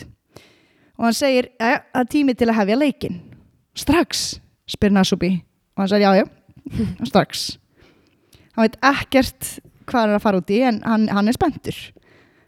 [0.97, 3.21] Og hann segir að það er tími til að hefja leikin
[3.78, 4.23] strax,
[4.69, 5.32] spyr Nasubi.
[5.78, 6.26] Og hann segir já, já,
[7.10, 7.45] strax.
[8.58, 9.54] Hann veit ekkert
[9.88, 11.78] hvað hann er að fara út í en hann, hann er spenntur.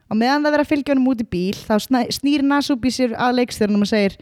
[0.06, 1.76] Og meðan það verið að fylgja honum út í bíl þá
[2.14, 4.18] snýr Nasubi sér að leikstjórnum og segir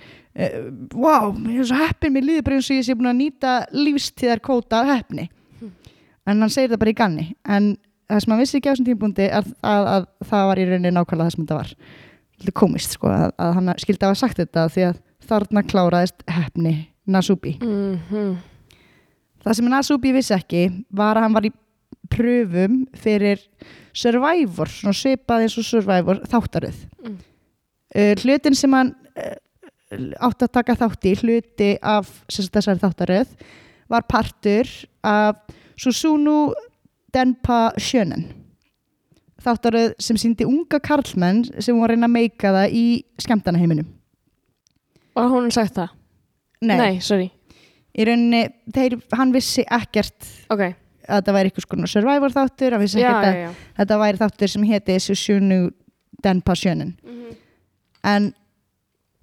[0.96, 4.82] wow, ég er svo heppin bara eins og ég sé búin að nýta lífstíðar kóta
[4.82, 5.28] af heppni.
[6.24, 7.26] En hann segir það bara í ganni.
[7.44, 7.74] En
[8.08, 10.94] það sem hann vissi ekki á þessum tímpúndi er að, að það var í rauninni
[10.96, 11.76] nákvæmlega það sem þetta var.
[12.38, 16.26] Þetta er komist sko að, að hann skildi hafa sagt þetta því að þarna kláraðist
[16.32, 16.76] heppni
[17.12, 17.58] Nasubi.
[17.60, 18.40] Mm
[19.44, 21.52] það sem Nasubi vissi ekki var að hann var í
[22.12, 23.40] pröfum fyrir
[23.94, 27.18] Survivor, svona svipað eins og Survivor þáttaröð Mm.
[27.96, 29.36] uh, hlutin sem hann uh,
[30.26, 33.34] átti að taka þátt í hluti af þessari þáttaröð
[33.92, 34.70] var partur
[35.06, 35.36] af
[35.78, 36.54] Susunu
[37.14, 38.24] Denpa Sjönen
[39.44, 42.86] þáttaröð sem síndi unga karlmenn sem að reyna að meika það í
[43.22, 43.90] skemmtanaheiminum
[45.14, 45.92] Og hún sagt það?
[46.66, 47.28] Nei, sorry.
[47.94, 50.72] í rauninni, þeir, hann vissi ekkert Ok.
[51.08, 53.50] Að þetta væri eitthvað svona survivor þáttur hann Já, já, já.
[53.80, 55.60] þetta væri þáttur sem héti Susunu
[56.24, 57.36] Den Passionin Mhm.
[58.04, 58.34] en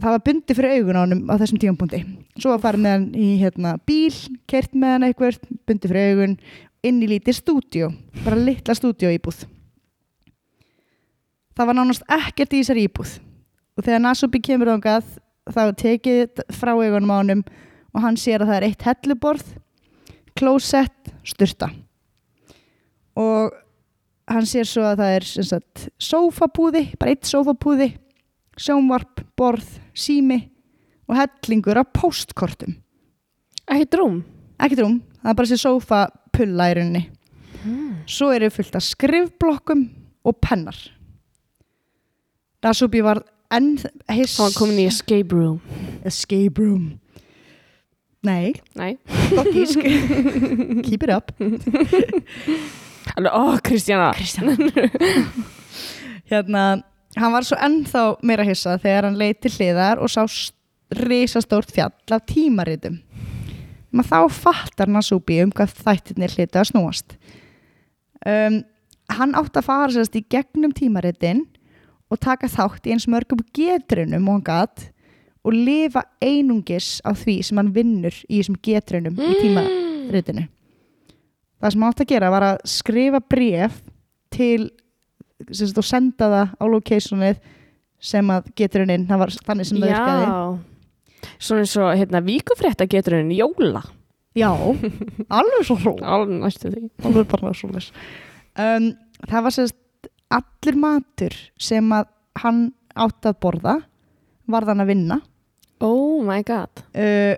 [0.00, 2.02] það var bundi fyrir augun á honum á þessum tímapunkti
[2.40, 4.14] svo var farið með hann í hérna, bíl
[4.48, 6.36] kert með hann eitthvað, bundi fyrir augun
[6.82, 7.90] inn í lítið stúdíó
[8.24, 9.44] bara litla stúdíó íbúð
[11.56, 13.16] það var nánast ekkert í þessari íbúð
[13.76, 15.10] og þegar Nasubi kemur þangað
[15.50, 17.42] þá er tekið frá augunum á honum
[17.94, 19.46] og hann sér að það er eitt helluborð
[20.38, 21.70] klósett, styrta
[23.20, 23.54] og
[24.30, 27.90] hann sér svo að það er sagt, sófapúði, bara eitt sófapúði
[28.60, 29.66] sjónvarp, borð,
[29.96, 30.42] sími
[31.10, 32.76] og hellingur af postkortum
[33.70, 34.22] Ekki drúm?
[34.60, 37.02] ekkert rúm, það er bara þessi sófapulla í rauninni.
[38.10, 39.84] Svo eru fullt af skrifblokkum
[40.26, 40.76] og pennar.
[42.64, 43.22] Nasubi var
[43.54, 45.60] enn Hann var komin í escape room.
[46.04, 46.98] escape room
[48.26, 48.98] nei, Nei.
[49.32, 49.80] gott gísk.
[50.86, 51.32] Keep it up.
[53.16, 54.12] Alveg, ó, Kristjana.
[54.14, 54.56] Kristján
[56.30, 56.64] hérna,
[57.18, 60.22] hann var svo ennþá meira hissa þegar hann leið til hliðar og sá
[61.00, 63.00] risastórt fjall af tímaritum.
[63.90, 67.16] Maður þá fattar Nasubi um hvað þættirnir hlita að snúast.
[68.22, 68.60] Um,
[69.10, 71.46] hann átt að fara sérst í gegnum tímaritin
[72.10, 74.86] og taka þátt í eins mörgum getrunum og hann gat
[75.44, 80.48] og lifa einungis á því sem hann vinnur í þessum getrunum í tímaritinu
[81.60, 83.80] það sem hann átt að gera var að skrifa bref
[84.32, 84.68] til
[85.40, 87.40] og senda það á locationið
[88.00, 90.28] sem að getruninn, það var þannig sem það virkaði.
[91.40, 93.82] Svona eins og, hérna, víkufrétta getur henni jóla.
[94.36, 94.48] já,
[95.28, 96.84] alveg svo hró Alveg næstu því.
[97.04, 97.88] alveg bara svo les
[98.54, 98.92] um,
[99.26, 102.06] það var sérst allir matur sem að
[102.38, 102.60] hann
[102.94, 103.74] átt að borða
[104.50, 105.18] var þann að vinna
[105.80, 106.82] Oh my god.
[106.94, 107.36] uh,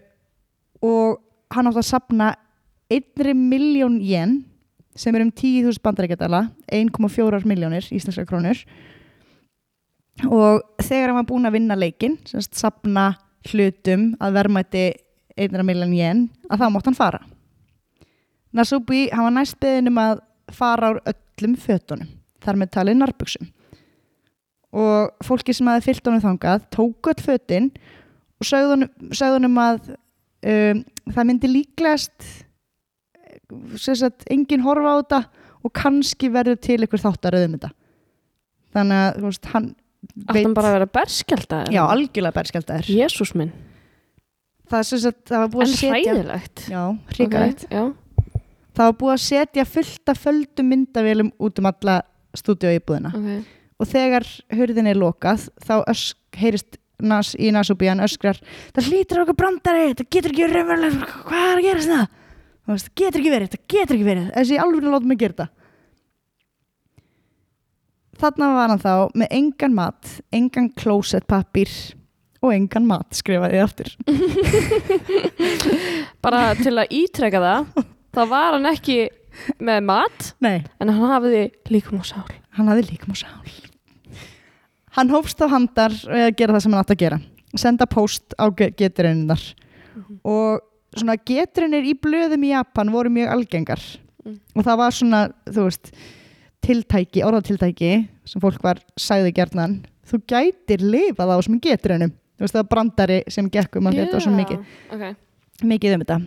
[0.82, 1.20] og
[1.54, 2.32] hann átt að sapna
[2.90, 4.40] einri miljón yen
[4.98, 8.58] sem er um 10.000 bandarækjadala 1,4 miljónir íslenska krónur.
[10.26, 13.14] Og þegar hann var búinn að vinna leikin semst sapna
[13.48, 14.84] hlutum að verðmætti
[15.38, 17.22] einra miljón yen að þá mátt hann fara.
[18.52, 20.20] Nasubi, hann var næst beðin um að
[20.52, 22.10] fara úr öllum fötunum
[22.42, 23.48] þar með talið nærbuksum
[24.72, 27.70] og fólki sem hafi fyllt honum þangað tók öll fötin
[28.42, 30.82] og honum að um,
[31.12, 32.26] það myndi líklegast
[33.76, 35.22] sagt, engin horfa á þetta
[35.62, 37.70] og kannski verður til ykkur þáttaröðum þetta.
[38.72, 39.72] Þannig að veist, hann
[40.26, 41.68] Átt hann bara að vera berskjaldað?
[41.70, 43.52] já, algjörlega berskjaldar Jésús minn,
[44.66, 46.62] það, sagt, það var búið en að setja hræðilegt.
[46.72, 46.80] Já,
[47.12, 48.40] hrikalegt Ok, Já,
[48.74, 51.96] það var búið að setja fullt af földum myndavélum út um alla
[52.34, 53.30] stúdíu íbúðina ok.
[53.82, 58.40] Og þegar hurðin er lokað þá ösk, heyrist nas, í Nasubí hann öskrar
[58.72, 62.10] það hlýtur okkur brandari, það getur ekki verið hvað er að
[62.62, 65.34] Þú veist, það getur ekki verið, það getur ekki verið þessi alveg látum mig gera
[65.34, 65.46] þetta.
[68.22, 71.72] Þarna var hann þá með engan mat engan klósettpappír
[72.42, 73.90] og engan mat skrifaði aftur.
[76.24, 77.82] Bara til að ítreka það
[78.14, 79.00] þá var hann ekki
[79.58, 82.28] með mat nei, en hann hafiði líkum og sál.
[82.54, 83.71] Hann hafði líkum á sál
[84.96, 87.20] hann hófst á handar við að gera það sem hann átt að gera.
[87.58, 89.42] Senda post á geturinnar
[90.24, 90.62] og
[90.96, 93.82] svona geturinnir í blöðum í Japan voru mjög algengar.
[94.22, 94.36] Mm.
[94.54, 95.20] og það var svona,
[95.50, 95.88] þú veist
[96.62, 97.88] tiltæki, orðatiltæki
[98.30, 102.70] sem fólk var sæði gjarnan þú gætir lifað á þessum geturinnum þú veist það var
[102.70, 104.62] brandari sem gekk um að þetta var svo mikið.
[104.94, 105.16] Okay.
[105.62, 106.20] mikið um þetta.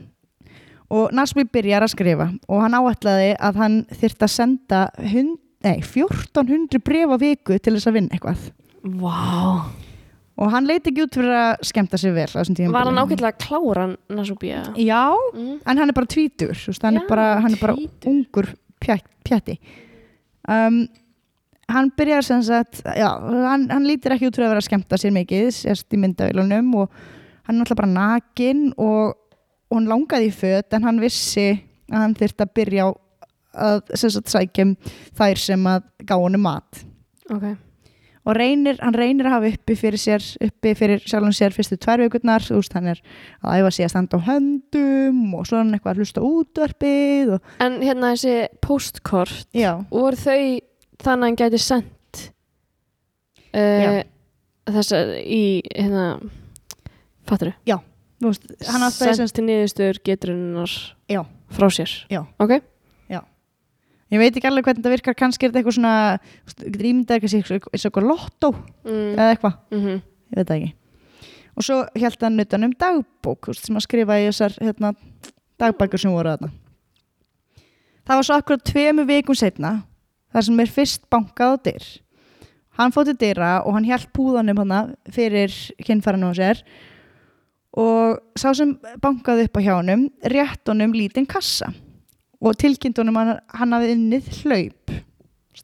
[0.96, 4.82] Og Nasby byrjar að skrifa og hann áætlaði að hann þyrft að senda
[5.14, 8.46] hund, nei, 1400 bref á viku til þess að vinna eitthvað.
[9.02, 9.66] Vá.
[10.36, 14.66] Og hann leiti ekki út fyrir að skemmta sig vel Var hann ágætlega kláran Nasubía?
[14.76, 15.62] Já, Mm.
[15.66, 18.50] en hann er bara tvítur veist, hann, Já, er bara, hann er bara ungur
[19.24, 19.58] pjætti
[20.50, 20.88] um,
[21.70, 25.00] hann byrjar sem sagt já, hann, hann lítir ekki út fyrir að vera að skemmta
[25.00, 26.90] sér mikið sérst í myndavélunum og
[27.48, 29.16] hann er náttúrulega bara nakin og,
[29.72, 31.48] og hann langaði í föt en hann vissi
[31.90, 32.90] að hann þyrfti að byrja á
[33.56, 34.76] að sagt sækjum
[35.18, 36.84] þær sem að gá honum mat.
[37.34, 37.56] Ok.
[38.26, 42.02] Og reynir, hann reynir að hafa uppi fyrir sér uppi fyrir sjálfum sér fyrstu tvær
[42.02, 43.02] vikurnar þú veist, hann er
[43.46, 47.36] að æfa sig að standa á höndum og svo er hann eitthvað að hlusta útvarpið
[47.36, 48.36] og En hérna þessi
[48.66, 50.40] postkort já, voru þau
[51.06, 52.24] þannig að hann gæti sendt
[53.54, 54.02] uh,
[54.74, 56.08] þess að í hérna
[57.30, 60.80] fattur þú veist, hann átti að sendt til niðurstöður geturinnar
[61.12, 61.22] Já.
[61.54, 61.94] frá sér.
[62.10, 62.24] Já.
[62.42, 62.58] ok
[64.14, 66.90] ég veit ekki alveg hvernig þetta virkar kannski er þetta eitthvað svona, þú veist, getur
[66.90, 69.14] ímyndað eitthvað eitthvað lottó mm.
[69.16, 70.72] eða eitthvað, mm ég veit það ekki.
[71.56, 74.94] Og svo held hann utan um dagbók veist, sem að skrifa í þessar hérna,
[75.62, 76.52] dagbækur sem voru þarna.
[78.06, 79.72] Það var svo akkurat tveimu vikum setna
[80.34, 81.86] þar sem er fyrst bankað á dyr.
[82.76, 84.82] Hann fótt til dyra og hann held púðanum hana
[85.16, 85.54] fyrir
[85.88, 86.62] kynfæranum á sér.
[87.76, 91.72] Og sá sem bankaði upp á hjá honum rétt honum lítinn kassa
[92.42, 94.96] og tilkynnt honum að hann hafði innið hlaup.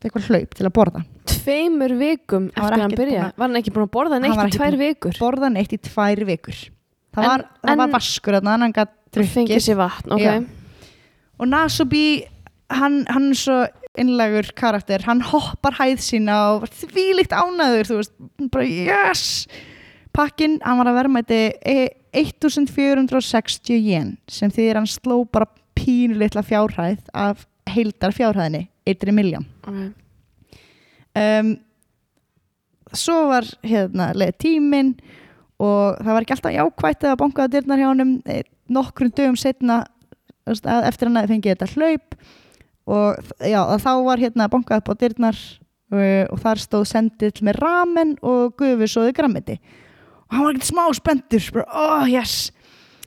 [0.02, 1.02] Eitthvað hlaup til að borða.
[1.30, 4.40] Tveimur vikum eftir að hann byrja búinn að- var hann ekki búin að borða neitt
[4.40, 5.18] í tvær vikur?
[5.20, 6.58] borða neitt í tvær vikur.
[7.14, 9.62] Það En- var, það en- var vaskur þarna, hann fengið drukkið.
[9.62, 10.20] sér vatn ok.
[10.22, 10.46] Já.
[11.40, 12.26] og Nasubi
[12.70, 13.68] hann, hann er svo
[13.98, 15.02] innlegur karakter.
[15.04, 18.12] Hann hoppar hæð sína og var þvílíkt ánæður þú veist,
[18.50, 19.48] bara yes!
[20.14, 25.46] Pakkin, hann var að verðmæti e- 1460 yen sem þýðir hann sló bara
[25.82, 29.94] pínu litla fjárhæð af heildar fjárhæðinni, 1 miljón Ok.
[31.18, 31.52] um,
[32.94, 34.94] svo var hérna leið tíminn
[35.62, 39.84] og það var ekki alltaf jákvætt að bankaða dyrnar hjá honum eh, nokkrum dögum setna
[40.50, 42.16] eftir hann að fengið þetta hlaup
[42.92, 45.38] og já, þá var hérna bankað upp á dyrnar
[45.94, 50.84] uh, og þar stóð sendill með ramen og gufusóði grammiti og hann var ekkert smá
[50.98, 52.50] spenntur bara, oh yes.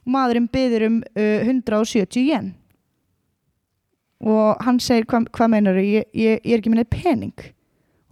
[0.05, 2.53] Maðurinn byður um uh, 170 yen
[4.25, 7.49] og hann segir hvað hva meinar ég, ég, ég er ekki minnið pening.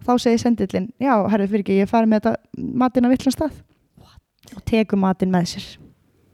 [0.01, 2.33] Og þá segir sendillin já, herrið fyrir ekki, ég farið með þetta
[2.83, 3.57] matinn á villan stað.
[4.53, 5.67] Og tekur matinn með sér.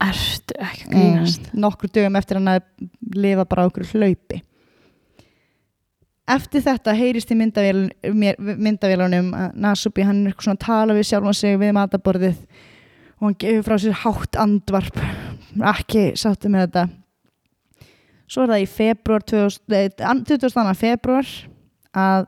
[0.04, 1.48] Ertu ekki að grínast?
[1.48, 2.64] mm, nokkur dögum eftir hann að
[3.16, 4.42] lifa bara á okkur hlaupi.
[6.30, 11.38] Eftir þetta heyrist í myndavélunum að Nasubi hann er eitthvað svona að tala við sjálfan
[11.40, 12.38] sig við mataborðið
[13.20, 15.00] og hann gefur frá sér hátt andvarp.
[15.74, 16.84] Ekki sáttu með þetta
[18.30, 20.76] svo er það í februar 22.
[20.78, 21.32] februar
[21.98, 22.28] að,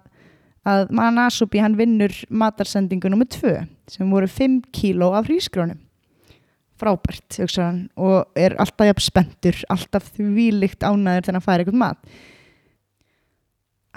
[0.66, 0.84] að
[1.16, 3.56] Nasubi hann vinnur matarsendingu nummer 2
[3.92, 5.80] sem voru 5 kíló af hrísgrónum
[6.82, 11.82] frábært, hugsa hann og er alltaf jafn spenntur, alltaf þvílíkt ánæður þegar hann fær eitthvað
[11.84, 12.16] mat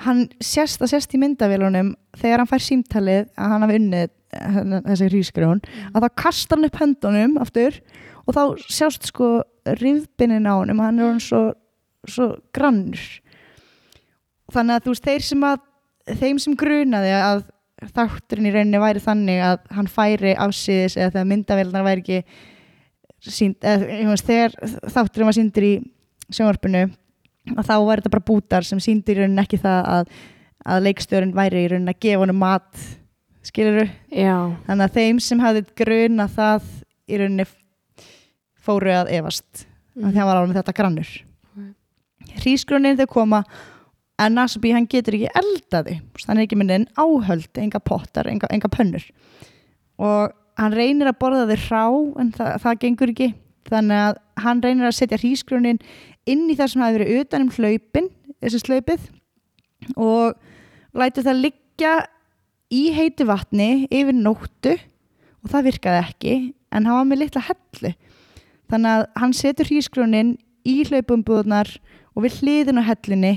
[0.04, 4.80] hann sést að sést í myndavélunum þegar hann fær símtalið að hann hafi unnið hérna,
[4.88, 7.78] þessi hrísgrjón að þá kastar hann upp höndunum aftur
[8.24, 9.28] og þá sjást sko
[9.80, 11.52] rifbinin á honum, hann er hann svo,
[12.10, 13.04] svo grannur.
[14.54, 15.62] Þannig að þú veist, þeir sem að
[16.20, 17.44] þeim sem grunaði að
[17.94, 22.20] þátturinn í rauninni væri þannig að hann færi afsýðis eða þegar myndavélunar væri ekki
[23.24, 24.54] sínd, eða, þegar
[24.92, 25.72] þátturinn var síndur í
[26.32, 26.84] sjónvarpinu
[27.54, 30.14] að þá var þetta bara bútar sem síndur í rauninni ekki það að,
[30.64, 32.86] að leikstjórin væri í raunin að gefa honum mat
[33.44, 34.36] skilur Já,
[34.68, 36.72] þannig að þeim sem hafði gruna það
[37.04, 37.48] í rauninni
[38.64, 40.08] fóru að efast mm.
[40.08, 41.14] að það var alveg þetta grannur
[42.40, 43.42] hrísgrunin þau koma
[44.20, 48.70] en Nasby hann getur ekki eldaði hann er ekki myndin áhöld, enga pottar enga, enga
[48.70, 49.04] pönnur.
[49.98, 51.84] Og hann reynir að borða þau rá
[52.22, 53.30] en það, það gengur ekki.
[53.64, 55.80] Þannig að hann reynir að setja hrísgrunin
[56.30, 58.10] inn í það sem hafi verið utan um hlaupin
[58.44, 59.06] þessi slaupið
[60.00, 60.36] og
[60.96, 61.94] lætur það liggja
[62.74, 66.36] í heitu vatni yfir nóttu og það virkaði ekki
[66.74, 67.92] en hann var með litla hellu.
[68.72, 71.70] Þannig að hann setur hrísgrunin í hlaupumbúðunar
[72.14, 73.34] og við hliðin á hellunni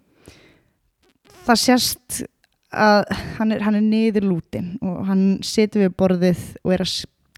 [1.42, 2.26] Það sést
[2.72, 3.04] að
[3.40, 6.92] hann er, hann er niður lútin og hann situr við borðið og er að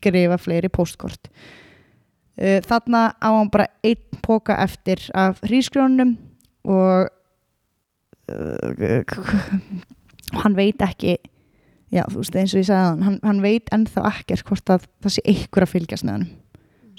[0.03, 1.23] skrifa fleiri póstkort.
[1.31, 1.62] Uh,
[2.37, 6.15] þarna á hann bara einn póka eftir af hrísgrjónum
[6.65, 7.09] og
[8.31, 9.03] uh,
[10.43, 11.17] hann veit ekki
[11.93, 15.15] já, þú veist, eins og ég sagði hann, hann, veit ennþá ekkert hvort að það
[15.17, 16.25] sé einhver að fylgjast með hann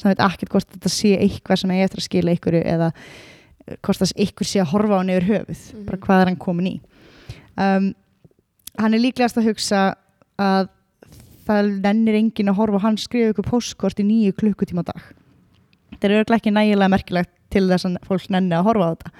[0.04, 3.76] hann veit ekkert hvort þetta sé eitthvað sem eigi eftir að skila einhverju eða eh,
[3.80, 5.84] hvort það einhver sé að horfa á hann yfir höfuð Mhm.
[5.88, 6.76] bara hvað er hann komin í.
[7.54, 7.90] Um,
[8.78, 9.82] hann er líklegast að hugsa
[10.38, 10.68] að
[11.46, 15.02] það nennir enginn að horfa hann skrifa ykkur postkort í nýju klukkutíma dag
[16.04, 19.12] þetta er örglega ekki nægilega merkilegt til þess að fólk nenni að horfa á þetta.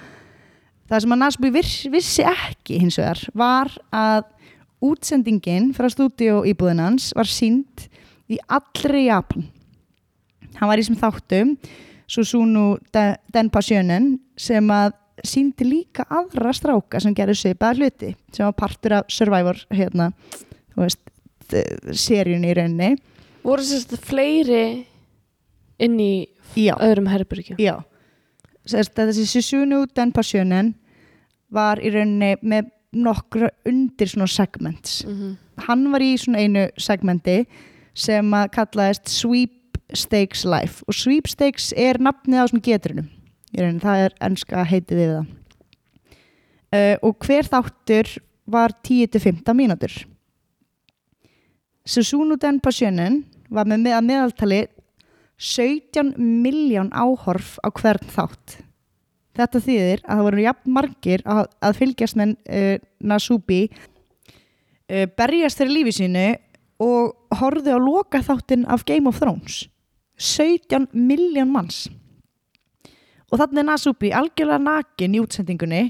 [0.85, 4.27] Það sem að Nasby viss, vissi ekki hins vegar var að
[4.85, 7.87] útsendingin frá stúdíu íbúðinans var sínd
[8.29, 9.47] í allri Japan.
[10.59, 11.55] Hann var í sem þáttum
[12.05, 14.93] Susumu Den- Denpasjönen sem að
[15.25, 20.11] síndi líka aðra stráka sem gerði svipaða hluti sem var partur af Survivor hérna,
[20.75, 21.01] þú veist,
[21.97, 22.97] seríun í rauninni.
[23.45, 24.85] Voru sérst fleiri
[25.81, 26.27] inn í
[26.57, 27.77] já, öðrum herbyrgjum já.
[28.65, 30.73] Þessi Susumu Denpasjönen
[31.53, 35.03] var í rauninni með nokkra undir svona segments.
[35.05, 37.45] Mm hann var í svona einu segmenti
[37.95, 43.11] sem að kallaðist Sweepstakes Life og Sweepstakes er nafnið á svona getrunum.
[43.55, 45.31] Í rauninni, það er ennska heitið yfir það.
[46.75, 48.11] Uh, og hver þáttur
[48.51, 49.95] var 10-15 mínútur.
[51.87, 54.65] Susumu Denpasjönen var með meðaltali
[55.39, 58.61] 17 miljón áhorf á hvern þátt.
[59.35, 65.59] Þetta þýðir að það voru jafn margir að, að fylgjast með uh, Nasubi uh, berjast
[65.59, 66.27] fyrir lífi sínu
[66.85, 69.65] og horfðu á loka þáttin af Game of Thrones.
[70.15, 71.89] 17 miljón manns.
[73.33, 75.83] Og þannig er Nasubi algjörlega nakin í útsendingunni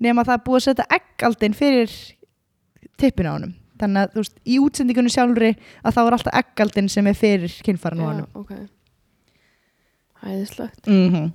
[0.00, 1.92] nema það er búið að setja eggaldin fyrir
[2.96, 3.52] tippinu á honum.
[3.76, 5.52] Þannig að þú veist, í útsendingunni sjálfri
[5.84, 8.32] að þá er alltaf eggaldin sem er fyrir kynfæran á honum.
[8.32, 8.54] ok
[10.24, 11.34] hæðislegt mm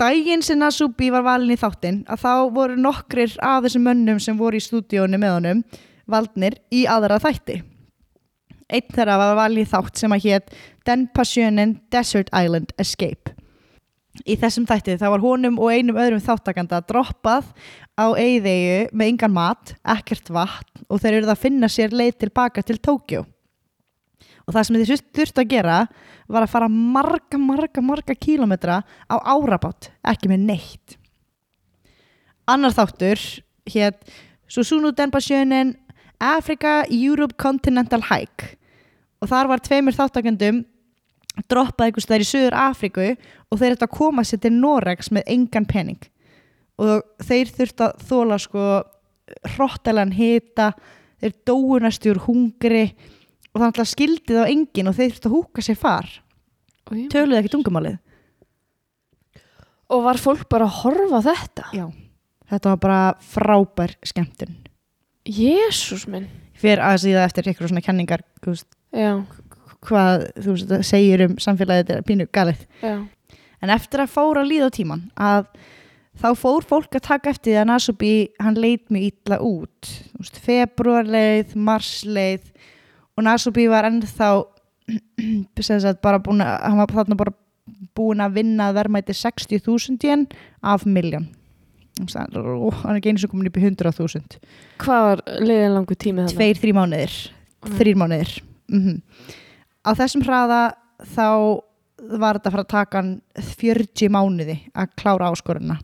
[0.00, 4.38] daginn sem Nasubi var valin í þáttinn að þá voru nokkrir af þessum mönnum sem
[4.38, 5.60] voru í stúdíónu með honum
[6.10, 7.60] valdnir í aðra þætti.
[8.70, 10.54] Einn þeirra var valin í þátt sem að hétt
[10.88, 13.34] Denpasjönen Desert Island Escape.
[14.24, 17.50] Í þessum þætti þá var honum og einum öðrum þáttakanda droppað
[18.00, 22.64] á eigðegu með yngan mat, ekkert vatn og þeir eru að finna sér leið tilbaka
[22.64, 23.26] til Tókjó
[24.50, 25.76] og það sem þið þurftu að gera
[26.26, 30.96] var að fara marga, marga, marga kílometra á árabát, ekki með neitt.
[32.50, 33.22] Annar þáttur
[33.70, 33.94] hér
[34.50, 35.76] Susumu Denpasjönen
[36.18, 38.56] Africa Europe Continental Hike.
[39.22, 40.64] Og þar var tveimur þáttakendum
[41.46, 45.30] droppað einhvers þær í Suður Afriku og þeir ættu að koma sér til Noregs með
[45.30, 46.00] engan pening.
[46.80, 48.66] Og þeir þurftu að þóla sko
[49.54, 50.72] hrottalega hita
[51.20, 52.88] þeir dóu næstu úr hungri
[53.50, 56.10] og þannig að skildi þá engin og þeir þurftu að húka sér far
[56.90, 57.06] Oj.
[57.12, 57.98] töluðu ekki tungumálið.
[59.90, 61.64] Og var fólk bara að horfa þetta?
[61.74, 61.86] Já,
[62.52, 63.00] þetta var bara
[63.32, 64.54] frábær skemmtun.
[65.26, 66.28] Jésús minn.
[66.60, 68.68] Fyrir að síða eftir ykkur svona kenningar veist,
[69.86, 72.64] hvað þú veist, það segir um samfélagið þetta er pínu galið.
[72.84, 72.96] Já,
[73.60, 75.48] en eftir að fóra að líða á tíman að
[76.20, 79.92] þá fór fólk að taka eftir því að Nasubi hann leit mjög illa út.
[80.20, 82.50] Veist, februarleið, marsleið
[83.20, 84.30] og Nasubi var ennþá
[85.68, 87.36] sagt bara búin að hann var þarna bara
[87.96, 90.24] búin að vinna verðmæti 60.000 yen
[90.62, 91.28] af miljón
[92.00, 94.40] hann er einu sem komin upp í 100.000
[94.80, 96.36] Hvað var liðin langu tími þannig?
[96.38, 97.16] tveir, þrý mánuðir.
[97.76, 98.30] Þrýr mánuðir.
[98.72, 99.00] Mm
[99.84, 100.60] á þessum hraða
[101.14, 101.26] þá
[102.20, 103.12] var þetta að fara að taka hann
[103.60, 105.78] 40 mánuði að klára áskoruna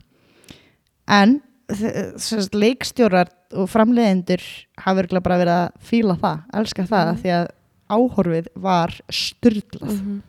[1.07, 4.43] en leikstjórar og framleiðendur
[4.83, 7.21] hafa örgulega bara verið að fíla það, elska það Mhm.
[7.21, 7.47] því að
[7.89, 10.21] áhorfið var styrlað Mhm.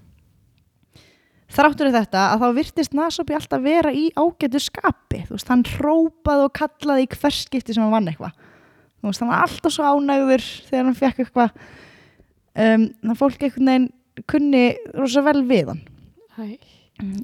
[1.49, 6.45] þráttur þetta að þá virtist Nasobi alltaf vera í ágætu skapi þú veist, hann hrópaði
[6.45, 8.33] og kallaði í hvers skipti sem hann vann eitthvað
[9.03, 11.51] þú veist, hann var alltaf svo ánægður þegar hann fekk eitthvað
[12.59, 13.93] um, þannig fólk einhvern veginn
[14.27, 15.83] kunni rosa vel við hann
[16.39, 16.59] Æ.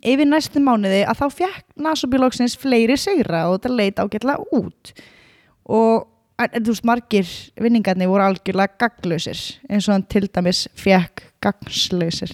[0.05, 4.93] yfir næstu mánuði að þá fekk Nasobi loksins fleiri sigra og þetta leit ágætlega út.
[5.65, 6.07] Og
[6.39, 12.33] en, þú veist, margir vinningarnir voru algjörlega gagnlausir eins og hann til dæmis fekk gagnslausir.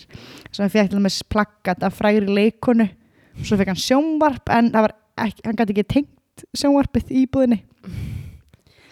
[0.51, 2.89] Sem hann fekk til dæmis plakkat af frægri leikonu
[3.41, 4.93] svo fekk hann sjónvarp en það
[5.25, 7.61] ekki, hann gæti ekki tengt sjónvarpið í íbúðinni.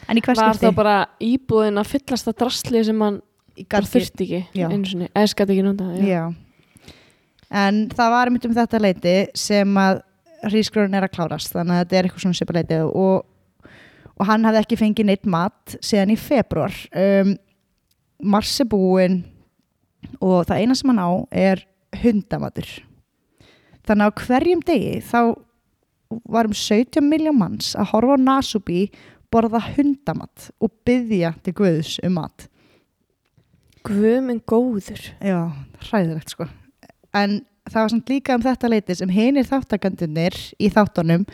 [0.09, 3.21] En í hvers Var þá bara íbúðin að fyllast að drasli sem hann
[3.59, 6.05] þurfti ekki einu sinni, eða skæti ekki nota já.
[6.09, 6.23] Já.
[7.49, 10.03] En það var einmitt um þetta leiti sem að
[10.49, 13.25] hrísgrjóðin er að klárast þannig að þetta er eitthvað svona svipa leiti og,
[14.15, 17.33] og hann hafði ekki fengið neitt mat síðan í februar um,
[18.35, 19.23] mars búinn
[20.21, 21.65] og það eina sem hann á er
[22.03, 22.69] hundamatur.
[23.89, 25.21] Þannig að á hverjum degi þá
[26.29, 28.85] var um 17 miljón manns að horfa á Nasubi
[29.33, 32.47] borða hundamat og byggja til Guðs um mat.
[33.89, 35.01] Guð minn góður.
[35.25, 35.49] Já,
[35.89, 36.49] hræðilegt sko
[37.17, 41.27] en það var samt líka um þetta leiti sem hinir þáttakandunir í þáttunum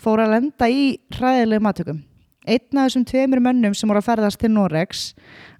[0.00, 0.84] fóru að lenda í
[1.16, 2.00] hræðilegu matökum
[2.48, 5.10] einn af þessum tveimur mönnum sem voru að ferðast til Norex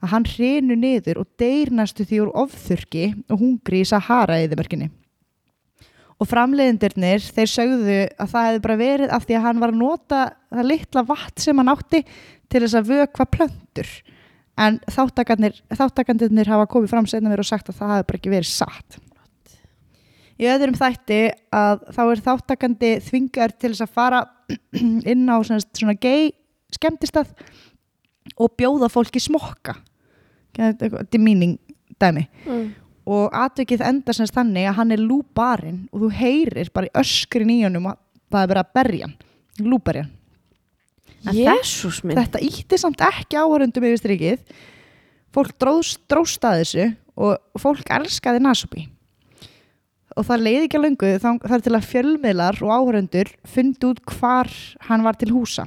[0.01, 4.89] að hann hrinu niður og deyr næstu því úr ofþurki og hungri í Sahara eðimörkinni
[6.21, 9.81] og framleiðindirnir þeir sögðu að það hefði bara verið af því að hann var að
[9.81, 12.03] nota það litla vatn sem hann átti
[12.51, 13.93] til þess að vökva plöntur.
[14.61, 18.35] En þáttakandir, þáttakandirnir hafa komið fram senna mér og sagt að það hafi bara ekki
[18.35, 18.99] verið satt
[20.41, 21.21] í öðrum þætti
[21.55, 24.21] að þá er þáttakandi þvingar til þess að fara
[25.13, 26.31] inn á svona, svona gay
[26.73, 27.33] skemmtistað
[28.41, 29.77] og bjóða fólki smokka.
[31.13, 31.59] Demeaning
[32.01, 32.25] dæmi.
[32.47, 32.71] Mm.
[33.11, 37.51] og atvikið enda semst þannig að hann er lúbarinn og þú heyrir bara í öskrin
[37.51, 37.97] í honum að
[38.31, 39.09] það er verið að berja
[42.07, 42.17] minn.
[42.21, 44.55] þetta ítti samt ekki áhörundum yfir strikið.
[45.35, 46.87] Fólk dróst, dróst að þessu
[47.21, 48.87] og fólk elskaði Nasubi
[50.19, 54.01] og það leiði ekki að löngu það er til að fjölmiðlar og áhörundur fundi út
[54.17, 54.51] hvar
[54.89, 55.67] hann var til húsa.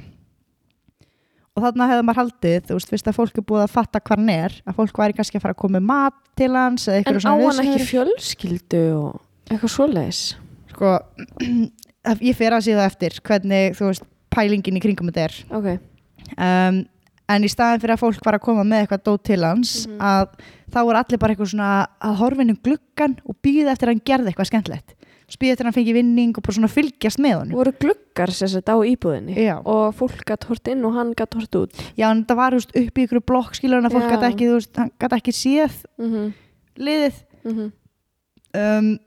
[1.54, 4.18] Og þarna hefði maður haldið, þú veist, fyrst að fólk er búið að fatta hvar
[4.18, 7.30] hann er, að fólk væri kannski að fara að koma mat til hans En á
[7.30, 10.22] hann ekki fjölskyldu og eitthvað svoleiðis?
[10.72, 10.96] Sko,
[12.28, 15.38] ég fer að síða eftir hvernig, þú veist, pælingin í kringum þetta er.
[15.54, 15.70] Ok,
[16.34, 16.82] um,
[17.28, 20.00] en í staðin fyrir að fólk var að koma með eitthvað dót til hans Mhm.
[20.00, 20.28] að
[20.70, 24.32] þá er allir bara eitthvað svona að horfinu gluggan og býða eftir að hann gerði
[24.32, 24.94] eitthvað skemmtilegt
[25.34, 28.50] býða eftir að hann fengi vinning og bara svona fylgjast með honum voru gluggar sér
[28.52, 29.56] sett á íbúðinni Já.
[29.66, 32.70] og fólk gætt hort inn og hann gætt hort út já en það var veist,
[32.70, 34.14] upp í ykkur blokk skilur hann að fólk Já.
[34.14, 36.32] gæti ekki, veist, hann gæti ekki séð mm -hmm.
[36.78, 37.14] liðið
[37.44, 37.72] Mm
[38.54, 38.98] um,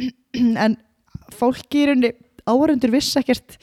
[0.64, 0.76] en
[1.30, 2.12] fólki í rauninni
[2.48, 3.58] áhörundur vissi ekkert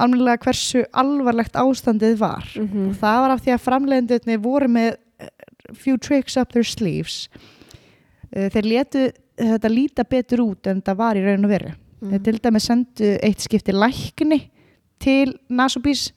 [0.00, 2.46] almennilega hversu alvarlegt ástandið var.
[2.56, 2.88] Mhm.
[2.88, 5.28] og það var af því að framleiðendurnir voru með eh,
[5.74, 7.28] few tricks up their sleeves.
[8.32, 11.72] Eh, þeir letu þetta líta betur út en það var í raun og veru.
[12.00, 12.10] Mhm.
[12.10, 14.48] þeir til dæmis sendu eitt skipti lækni
[15.00, 16.12] til Nasubís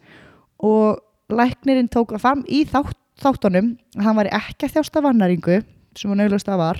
[0.60, 5.64] og læknirinn tók fram í þátt, þáttunum að hann væri ekki að þjásta vannaringu
[5.96, 6.80] sem hann auðvitað að var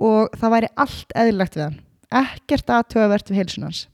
[0.00, 1.80] og það væri allt eðlilegt við hann.
[2.10, 3.86] Ekkert aðtöfavert við heilsunans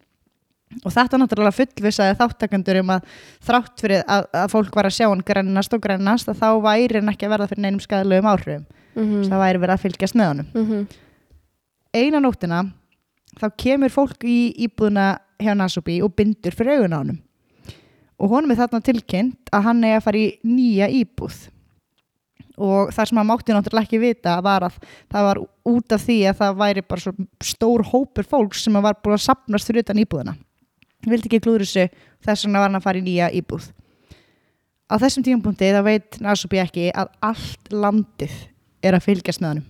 [0.82, 3.10] og þetta náttúrulega fullvisaði þáttakandur um að
[3.46, 7.12] þrátt fyrir að, að fólk var að sjá hann grennast og grennast þá væri hann
[7.12, 8.64] ekki að verða fyrir neinum skæðilegum áhrifum.
[8.96, 9.26] Mhm.
[9.28, 10.48] það væri verið að fylgjast með honum.
[10.54, 10.86] Mhm.
[11.96, 12.72] eina nóttina
[13.40, 17.18] þá kemur fólk í íbúðuna hjá Nasubi og bindur fyrir augun á honum.
[18.18, 21.48] Og honum er þarna tilkynnt að hann er að fara í nýja íbúð.
[22.56, 24.78] Og það sem hann mátti náttúrulega ekki vita var að
[25.12, 27.12] það var út af því að það væri bara svo
[27.44, 30.36] stór hópur fólks sem var búin að sapnast fyrir utan íbúðuna
[31.06, 31.88] vildi ekki glúður þessu
[32.26, 33.68] þess vegna var hann að fara í nýja íbúð.
[34.86, 38.34] Á þessum tímapunkti þá veit Nasubi ekki að allt landið
[38.86, 39.68] er að fylgjast með honum.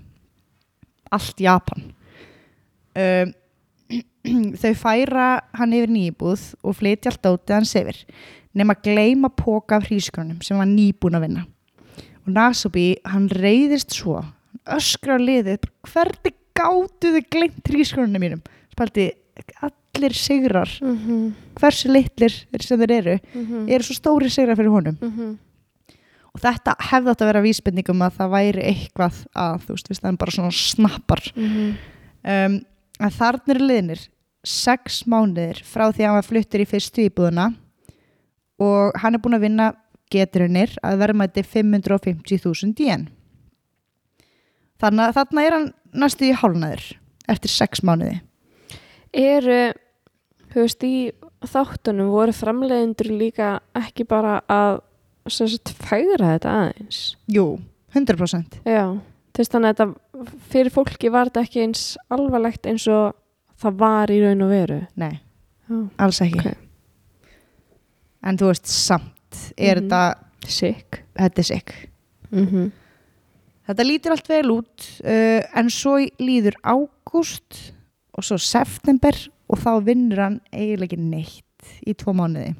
[1.16, 1.84] Allt Japan.
[2.96, 3.32] Um,
[4.60, 8.00] þau færa hann yfir nýbúð og flytja allt dótið hans yfir
[8.56, 11.44] nema að gleyma póka af hrísgrunum sem var nýbúin að vinna.
[12.24, 14.32] Og Nasubi, hann reyðist svo hann
[14.76, 18.42] öskra á liðið hvernig gátu þau gleymt hrísgrunum mínum?
[18.72, 19.10] Spaldi
[19.96, 22.32] allir sigrar Mhm, hversu litlir
[22.62, 24.98] sem þeir eru mhm, eru svo stóri sigrar fyrir honum.
[25.00, 25.38] Mhm.
[26.36, 30.02] og þetta hefði átt að vera vísbendingum að það væri eitthvað að þú veist, við
[30.04, 31.22] hann bara svona snappar.
[31.34, 31.76] Mhm.
[32.24, 32.60] um,
[33.00, 34.08] en þarna eru liðnir
[34.44, 37.54] sex mánuðir frá því að hann var fluttur í fyrstu íbúðuna
[38.60, 39.72] og hann er búin að vinna
[40.12, 43.08] geturinnir að verðmæti 550.000 yen.
[44.80, 46.84] Þannig að þarna er hann næstu í hálnaður
[47.32, 48.20] eftir sex mánuði.
[49.16, 49.72] Eru
[50.56, 50.94] þú veist í
[51.52, 54.78] þáttunum voru framleiðendur líka ekki bara að
[55.28, 57.00] sem sagt fægra þetta aðeins.
[57.28, 57.44] Jú,
[57.92, 58.86] 100% já,
[59.34, 61.82] þú veist þannig að þetta fyrir fólki var þetta ekki eins
[62.14, 63.12] alvarlegt eins og
[63.60, 64.78] það var í raun og veru.
[64.96, 65.12] Nei,
[65.68, 65.76] já,
[66.06, 66.40] alls ekki.
[66.40, 66.62] Ok.
[68.26, 69.86] en þú veist, samt er Mhm.
[69.90, 71.02] þetta sick.
[71.16, 71.74] Þetta er sikk
[72.32, 72.72] mm
[73.66, 77.72] Þetta lítur allt vel út uh, en svo líður ágúst
[78.14, 79.10] og svo september
[79.46, 82.54] og þá vinnur hann eiginlega ekki neitt í tvo mánuði.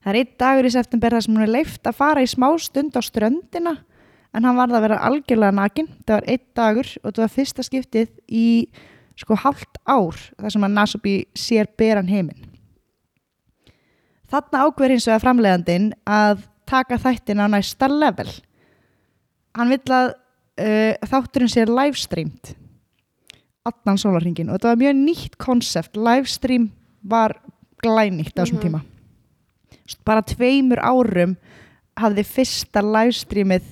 [0.00, 2.48] Það er einn dagur í september þar sem hann er leift að fara í smá
[2.62, 3.74] stund á ströndina
[4.32, 5.90] en hann varð að vera algjörlega nakin.
[6.06, 8.46] Það var einn dagur og þetta var fyrsta skiptið í
[9.20, 12.46] sko hálft ár þar sem hann Nasubi sér beran heiminn.
[14.30, 18.30] Þarna ákveður hins vegar framleiðandinn að taka þættin á næsta level
[19.58, 22.54] hann vill að uh, þátturinn sé livestreamed
[23.68, 25.96] allan sólarringin og þetta var mjög nýtt konsept.
[25.96, 26.70] Livestream
[27.02, 27.36] var
[27.84, 28.64] glænýtt á þessum Mhm.
[28.66, 28.80] tíma.
[30.04, 31.36] Bara tveimur árum
[31.98, 33.62] hafði fyrsta livestreamið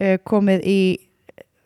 [0.00, 0.80] uh, komið í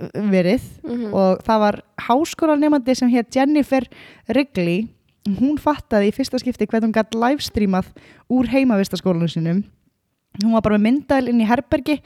[0.00, 0.62] uh, verið.
[0.84, 1.12] -hmm.
[1.14, 3.84] og það var háskólanemandi sem hér Jennifer
[4.28, 4.88] Wrigley
[5.28, 7.86] hún fattaði í fyrsta skipti hvernig hún gætt livestreamað
[8.30, 9.64] úr heimavistaskólanum sinum
[10.42, 12.00] hún var bara með myndæl inn í herbergi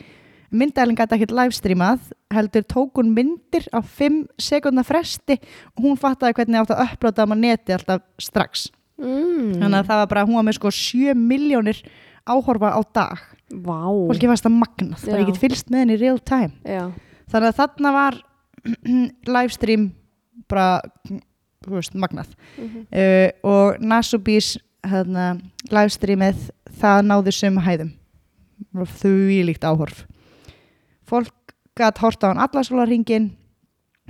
[0.53, 5.39] myndælinn gæti ekkert livestreamað heldur tók hún myndir á 5 sekundna fresti
[5.77, 8.69] og hún fattaði hvernig átt að upplota á neti alltaf strax.
[9.03, 9.57] Mm.
[9.59, 11.79] þannig að það var bara, hún var með sko 7 miljónir
[12.29, 13.23] áhorfa á dag.
[13.51, 13.81] Vá.
[14.09, 15.23] Fólki fannst það magnað, bara Já.
[15.23, 16.53] ég get fylst með henni real time.
[16.63, 16.85] Já,
[17.33, 18.21] þannig að þarna var
[19.35, 19.89] livestream
[20.49, 20.69] bara
[21.67, 22.31] veist, magnað.
[22.59, 22.87] Mhm.
[22.93, 24.55] uh, og Nasubis
[24.87, 25.35] hérna,
[25.71, 26.49] livestreamið
[26.79, 27.93] það náði sömu hæðum.
[29.03, 30.05] Því líkt áhorf
[31.13, 33.31] fólk gætt horta á hann allarsólarringin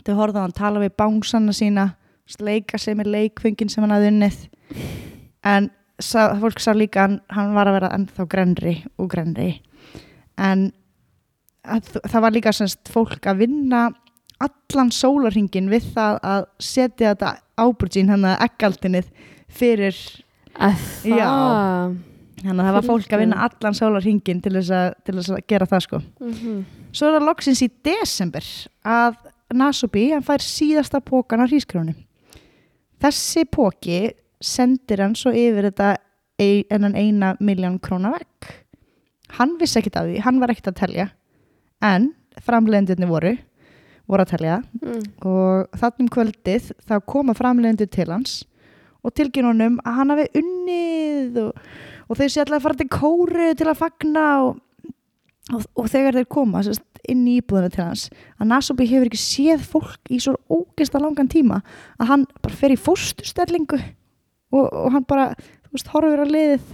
[0.07, 1.91] þau horfðu á hann tala við bánsana sína
[2.41, 4.39] leika sig með leikfungin sem hann hafði unnið.
[5.45, 5.69] En
[6.01, 9.51] sá, fólk sá líka hann, hann var að vera ennþá grenri og grenri
[10.41, 10.71] en
[11.63, 13.83] að, það var líka semst fólk að vinna
[14.43, 19.13] allan sólarringin við það að setja þetta ábúrtsín hann að eggaltinnið
[19.53, 19.99] fyrir
[20.59, 22.01] að það.
[22.43, 25.45] Þannig að það var fólk að vinna allan sálarhingin til þess að, til þess að
[25.53, 26.01] gera það sko.
[26.21, 26.57] Mhm.
[26.93, 28.49] Svo er það loksins í desember
[28.85, 29.21] að
[29.53, 31.93] Nasubi, hann fær síðasta pókan á hrísgrónu.
[33.03, 33.99] Þessi póki
[34.43, 35.97] sendir hann svo yfir þetta
[36.43, 38.49] enn eina miljón króna vekk.
[39.39, 41.07] Hann vissi ekkert af því, hann var ekkert að telja.
[41.83, 42.13] En
[42.43, 43.35] framleiðendurni voru,
[44.09, 45.03] voru að telja Mm.
[45.25, 48.45] og þannig um kvöldið þá koma framleiðendur til hans
[49.05, 49.13] og
[49.47, 51.53] honum að hann hafi unnið og,
[52.13, 54.59] og þau sé alltaf að fara til kóru til að fagna og,
[55.57, 58.05] og, og þegar þeir koma sérst, inn í íbúðinu til hans
[58.39, 61.63] að Nasubi hefur ekki séð fólk í svo ógeista langan tíma
[61.99, 65.31] að hann bara fer í fóstustellingu og, og hann bara,
[65.67, 66.69] þú veist, horfir á liðið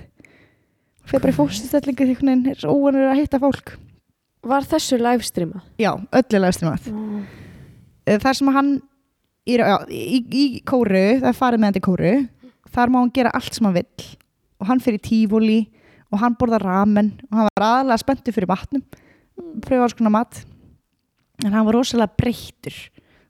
[1.08, 3.76] fer bara í fóstustellingu því hann er svo óanur að hitta fólk
[4.48, 5.62] Var þessu livestreama?
[5.80, 7.24] já, öllulega strimað Mm.
[8.22, 8.68] Þar sem hann
[9.44, 12.12] í, já, í, í kóru, það er farið með hann til kóru
[12.72, 14.06] þar má hann gera allt sem hann vill
[14.58, 15.60] og hann fyrir tífóli
[16.12, 18.84] og hann borða ramen og hann var aðalega spenntur fyrir matnum
[19.62, 20.40] pröfa alls konar mat.
[21.44, 22.76] En hann var rosalega breyttur.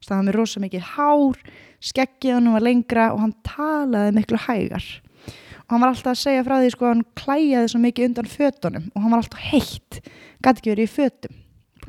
[0.05, 1.43] Það var með rosalega mikið hár
[1.85, 4.87] skeggið hann var lengra og hann talaði miklu hægar.
[5.66, 8.33] Og hann var alltaf að segja frá því sko að hann klæjaði svo mikið undan
[8.33, 10.01] fötunum og hann var alltaf heitt.
[10.41, 11.39] Gæti ekki verið í fötum.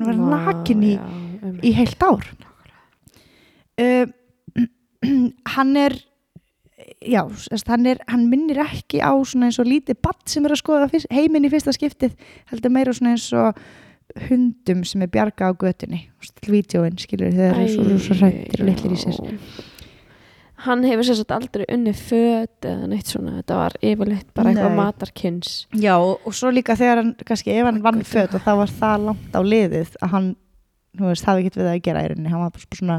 [0.00, 2.28] Að vera Vá, nakin í, já, í heilt ár.
[3.80, 4.06] Uh,
[5.54, 5.96] hann er
[7.00, 7.22] já,
[7.68, 10.90] hann, er, hann minnir ekki á svona eins og lítið batt sem er að skoða
[10.92, 12.16] fyrst, heiminn í fyrsta skiptið
[12.52, 13.58] heldur meira svona eins og
[14.28, 16.06] hundum sem er bjarga á götunni.
[16.46, 19.36] Vídjóin, skilur þeir eru svo, svo hrættir og litlir í sér.
[20.66, 24.74] Hann hefur sér satt aldrei unni föt eða neitt svona, þetta var yfirleitt bara eitthvað
[24.74, 24.80] Nei.
[24.80, 28.74] matarkynns já, og, svo líka þegar hann kannski ef hann vann föt og þá var
[28.82, 30.28] það langt á liðið að hann,
[31.00, 32.98] þú veist, ekkert við það að gera í rauninni, hann var bara svona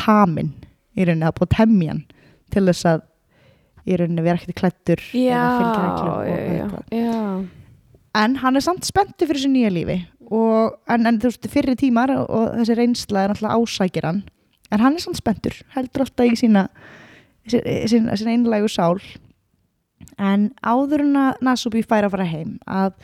[0.00, 0.50] tamin
[0.98, 2.02] í rauninni að búið að temja hann
[2.52, 3.06] til þess að
[3.88, 5.04] í rauninni vera ekkert klættur
[8.20, 9.98] en hann er samt spenntu fyrir þessu nýja lífi
[10.30, 14.20] og, en, en þú veist, fyrir tímar og, og þessi reynsla er náttúrulega ásækir hann.
[14.70, 16.68] En hann er samt spenntur, heldur alltaf í sína
[17.50, 19.00] sína, sína einlægu sál.
[20.20, 22.94] En áður en að Nasubi fær að fara heim að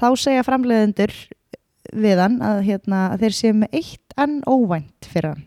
[0.00, 1.12] þá segja framleiðendur
[1.96, 5.44] við hann að, hérna, að þeir séu með eitt enn óvænt fyrir hann.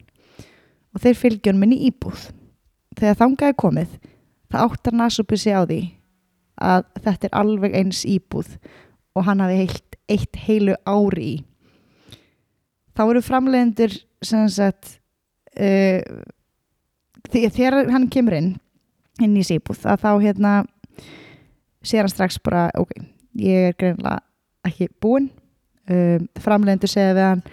[0.95, 2.29] Og þeir fylgja hann minni íbúð
[2.99, 3.97] þegar þangað er komið
[4.49, 5.79] það áttar Nasubi sig á því
[6.59, 8.55] að þetta er alveg eins íbúð
[9.15, 11.35] og hann hafi heilt eitt heilu ári í.
[12.97, 13.95] Þá eru framleiðendur
[14.25, 14.97] sem sagt
[15.55, 16.01] uh,
[17.29, 18.51] þegar hann kemur inn
[19.23, 20.53] inn í síbúð að þá hérna
[21.83, 22.91] sér hann strax bara ok,
[23.39, 24.19] ég er greinlega
[24.67, 25.29] ekki búinn.
[25.89, 27.43] Um, framleiðendur segja við hann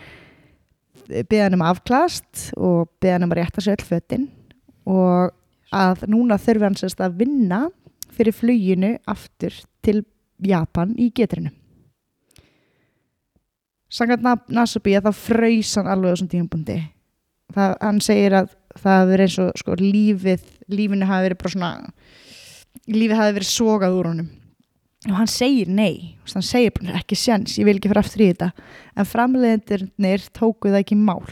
[1.07, 4.27] beða hann um afklast og beða hann um að rétta sér öll fötin
[4.87, 5.34] og
[5.74, 7.66] að núna þurfi hann sérst að vinna
[8.16, 10.03] fyrir fluginu aftur til
[10.43, 11.53] Japan í getrinu
[13.87, 16.78] Sangat Nasubi að þá fraus hann alveg á þessum tímabundi
[17.55, 21.70] það, hann segir að það verið eins og sko, lífið, lífinu hafi verið bara svona
[22.87, 24.32] lífið hafi verið sogað úr honum.
[25.07, 28.30] Og hann segir nei, hann segir bara ekki sjans, ég vil ekki fara aftur í
[28.32, 28.51] þetta.
[28.97, 31.22] En framleiðendurnir tóku það ekki mál.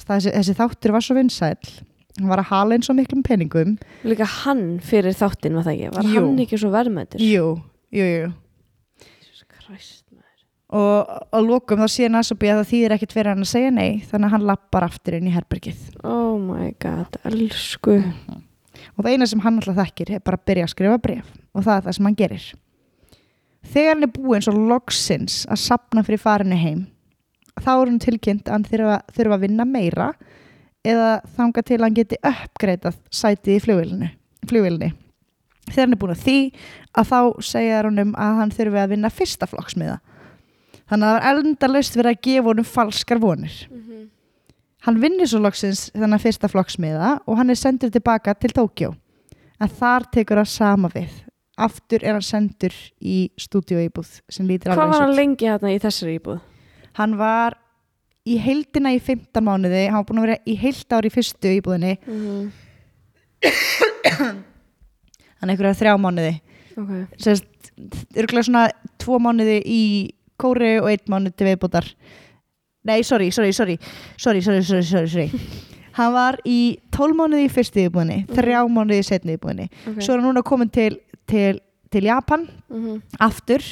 [0.00, 1.72] Þessi, þessi þáttur var svo vinsæll
[2.20, 3.74] hann var að hala eins og miklum peningum.
[4.06, 5.90] Líka hann fyrir þáttinn var það ekki?
[5.96, 6.14] Var Jú.
[6.20, 7.24] hann ekki svo verðmættur?
[7.24, 7.48] jú,
[7.96, 8.30] jú, jú.
[9.60, 10.04] Christ
[10.70, 14.04] og að lokum þá sé Nasobi að það þýðir ekkit fyrir hann að segja nei
[14.06, 15.80] þannig að hann lappar aftur inn í herbergið.
[16.06, 17.96] Oh my god, elsku.
[18.94, 21.64] Og það eina sem hann alltaf þekkir er bara að byrja að skrifa bref og
[21.66, 22.44] það er það sem hann gerir.
[23.70, 26.86] Þegar hann er búinn svo loksins að sapna fyrir farinni heim
[27.60, 30.12] þá er hann tilkynnt að hann þurfa, þurfa að vinna meira
[30.86, 34.12] eða þanga til að hann geti uppgreitað sætið í flugvélini
[35.70, 36.38] þegar hann er búinn að því
[36.98, 37.20] að þá
[37.50, 39.98] segja hann um að hann þurfi að vinna fyrsta flokksmiða
[40.90, 43.58] þannig að það var endalaust verið að gefa honum falskar vonir
[44.86, 48.94] Hann vinnur svo loksins þennan fyrsta flokksmiða og hann er sendur tilbaka til Tókjó.
[49.60, 51.10] En þar tekur það sama við.
[51.60, 56.16] Aftur er hann sendur í stúdíóíbúð sem lítir Hvað var hann lengi hérna í þessari
[56.16, 56.38] íbúð?
[56.96, 57.58] Hann var
[58.28, 61.52] í heildina í 15 mánuði hann var búin að vera í heilt ári í fyrstu
[61.56, 62.50] íbúðinni mm.
[65.40, 66.34] þannig einhverja þrjá mánuði
[66.74, 67.06] okay.
[67.16, 67.70] sérst,
[68.12, 68.66] örgulega svona
[69.00, 69.82] tvo mánuði í
[70.40, 71.88] kóri og einn mánuð til viðbútar
[72.84, 73.78] nei, sorry, sorry, sorry
[74.20, 75.30] sorry, sorry, sorry, sorry, sorry.
[75.98, 78.36] hann var í 12 mánuði í fyrstu íbúðinni mm.
[78.36, 79.96] þrjá mánuði í setni íbúðinni okay.
[80.04, 80.92] svo er hann núna komin til,
[81.24, 81.56] til,
[81.88, 83.02] til Japan mm -hmm.
[83.18, 83.64] aftur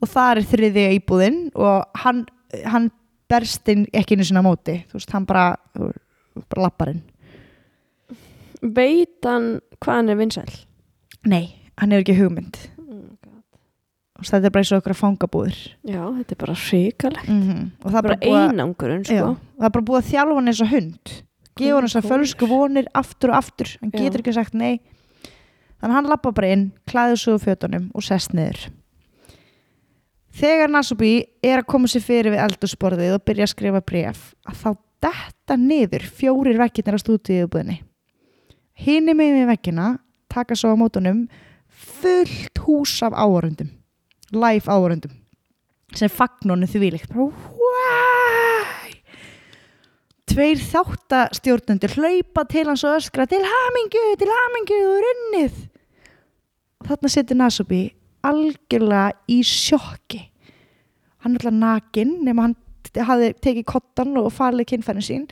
[0.00, 2.24] og það er þriðið íbúðin og hann,
[2.64, 2.90] hann
[3.32, 4.78] berst inn ekki einu sinna móti.
[4.90, 5.46] Þú veist, hann bara,
[5.78, 7.00] bara lappar inn.
[8.62, 10.52] Veit hann hvað hann er vinsæl?
[11.26, 11.46] Nei,
[11.80, 12.58] hann hefur ekki hugmynd.
[12.78, 13.00] Oh.
[14.14, 15.58] Þú veist, Þetta er bara eins og okkur fangabúður.
[15.88, 19.66] Já, þetta er bara hrikalegt Mm Og það er Bara bara að- einangurinn, sko það
[19.66, 21.14] er bara búið að þjálfa hann eins og hund
[21.58, 22.12] gefa hann þessar Kóngulær.
[22.22, 23.98] fölsku vonir aftur og aftur, hann Já.
[24.00, 24.78] getur ekki sagt nei
[25.82, 28.70] þannig að hann lappa bara inn klæður svo úr fötunum og sest niður
[30.32, 31.12] þegar Nasubi
[31.44, 34.68] er að koma sér fyrir við eldursporðið og byrja að skrifa bref að þá
[35.02, 37.80] detta niður fjórir vekkirnir á stúdíubúðinni
[38.82, 39.88] hinni með við vekkina
[40.32, 41.26] taka svo á mótunum
[41.68, 43.72] fullt hús af áhörundum
[44.32, 45.18] live áhörundum
[45.96, 46.66] sem fagnónu
[47.12, 48.92] why?
[50.32, 55.58] Tveir þáttastjórnendur hlaupa til hans og öskra til hamingju, til hamingju og runnið
[56.80, 57.82] og þarna setur Nasubi
[58.26, 60.20] algjörlega í sjokki.
[61.22, 62.56] Hann er alltaf nakin nema hann
[63.08, 65.26] hafði tekið kottan og farið kynfærin sín.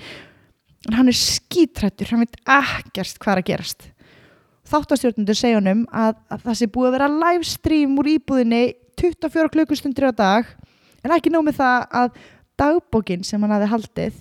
[0.89, 3.89] En hann er skítrættur, hann veit ekkert hvað er að gerast.
[4.71, 8.63] Þáttastjórnendur segja honum að, að það sé búið að vera livestream úr íbúðinni
[9.01, 10.53] 24 klukkustundir á dag.
[11.05, 12.21] En ekki nóg með það að
[12.61, 14.21] dagbókin sem hann hafði haldið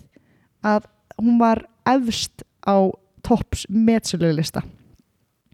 [0.65, 0.89] að
[1.19, 2.89] hún var efst á
[3.25, 4.63] topps metsölulista.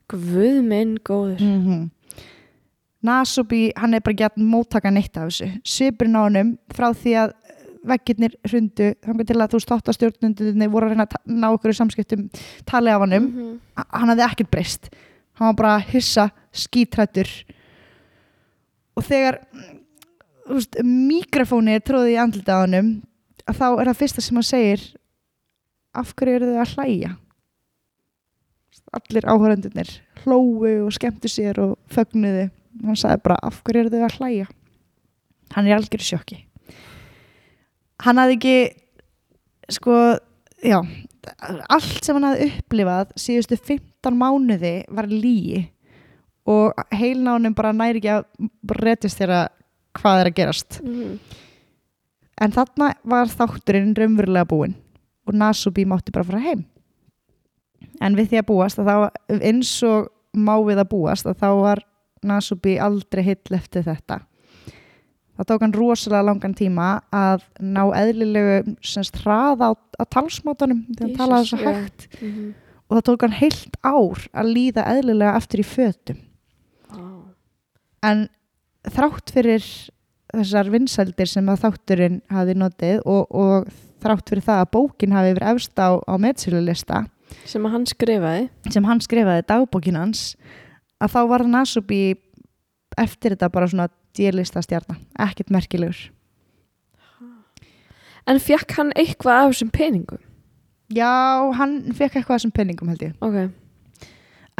[0.09, 1.41] Guð minn góður.
[1.41, 1.83] Mm -hmm.
[3.05, 5.49] Nasubi, hann er bara gæt móttaka neitt af þessu.
[5.67, 7.33] Svipurinn á honum frá því að
[7.85, 12.23] veggirnir hrundu þannig til að þú stóttastjórnundinni voru að reyna að ná okkur í samskiptum
[12.65, 13.27] talið af honum.
[13.29, 13.59] Mhm.
[13.77, 14.89] A- hann hafði ekkert breyst.
[15.37, 17.29] Hann var bara hissa skítrættur.
[18.97, 19.39] Og þegar
[20.85, 22.65] mikrofóni er tróðið í andlita á
[23.45, 24.83] að þá er það fyrsta sem hann segir
[25.95, 27.11] af hverju eru þau að hlæja?
[28.95, 29.89] Allir áhörendurnir
[30.23, 32.47] hlóu og skemmtu sér og fögnuðu
[32.83, 34.47] hann sagði bara af hverju eru þau að hlæja?
[35.55, 36.39] Hann er algjör sjokki.
[38.03, 38.55] Hann hafði ekki
[39.77, 39.99] sko,
[40.65, 40.79] já
[41.71, 45.65] allt sem hann hafði upplifað síðustu 15 mánuði var lígi
[46.45, 49.45] og heilnánum bara næri ekki að réttist þér að
[49.95, 50.81] hvað er að gerast.
[50.83, 51.19] Mhm.
[52.41, 54.75] en þarna var þátturinn raunverulega búinn
[55.25, 56.65] og Nasubi mátti bara fara heim.
[58.01, 61.49] En við því að búast að þá eins og má við að búast að þá
[61.61, 61.83] var
[62.23, 64.21] Nasubi aldrei hill eftir þetta.
[65.35, 71.09] Það tók hann rosalega langan tíma að ná eðlilegu semst hraða á, á talsmátanum þegar
[71.09, 72.53] hann talaði svo hægt Mhm.
[72.89, 76.17] og það tók hann heilt ár að líða eðlilega eftir í fötum.
[76.89, 77.23] Vá.
[78.03, 78.29] en
[78.85, 79.63] þrátt fyrir
[80.33, 83.67] þessar vinsældir sem að þátturinn hafi notið og, og
[84.03, 87.07] þrátt fyrir það að bókin hafi verið efst á, á metsölulista
[87.45, 88.49] sem hann skrifaði.
[88.71, 90.35] sem hann skrifaði dagbókin hans
[91.03, 92.01] að þá var Nasubi
[92.99, 96.09] eftir þetta bara svona dýrlista stjarnar, ekkert merkilegur.
[98.25, 100.21] En fekk hann eitthvað af þessum peningum?
[100.95, 101.11] Já,
[101.59, 103.13] hann fekk eitthvað af þessum penningum held ég.
[103.21, 104.09] Ok.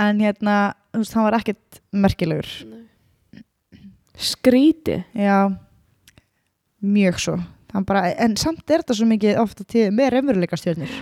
[0.01, 2.51] En hérna, þú veist, hann var ekkert merkilegur.
[4.15, 5.49] Skríti já
[6.85, 7.39] mjög svo.
[7.87, 10.93] Bara, en samt er þetta svo mikið ofta tíð með raunveruleika stjörnir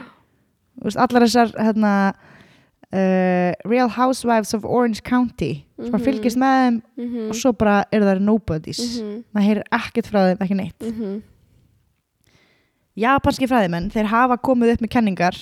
[0.81, 1.93] veist, allar þessar hérna,
[2.93, 5.95] uh, Real Housewives of Orange County sem Mhm.
[5.99, 7.29] mm fylgist með þeim Mhm.
[7.29, 9.23] og svo bara eru það nobodies Mhm.
[9.35, 11.21] maður heyrir ekkert frá þeim, ekki neitt Mhm.
[12.97, 15.37] japanski fræðimenn, þeir hafa komið upp með kenningar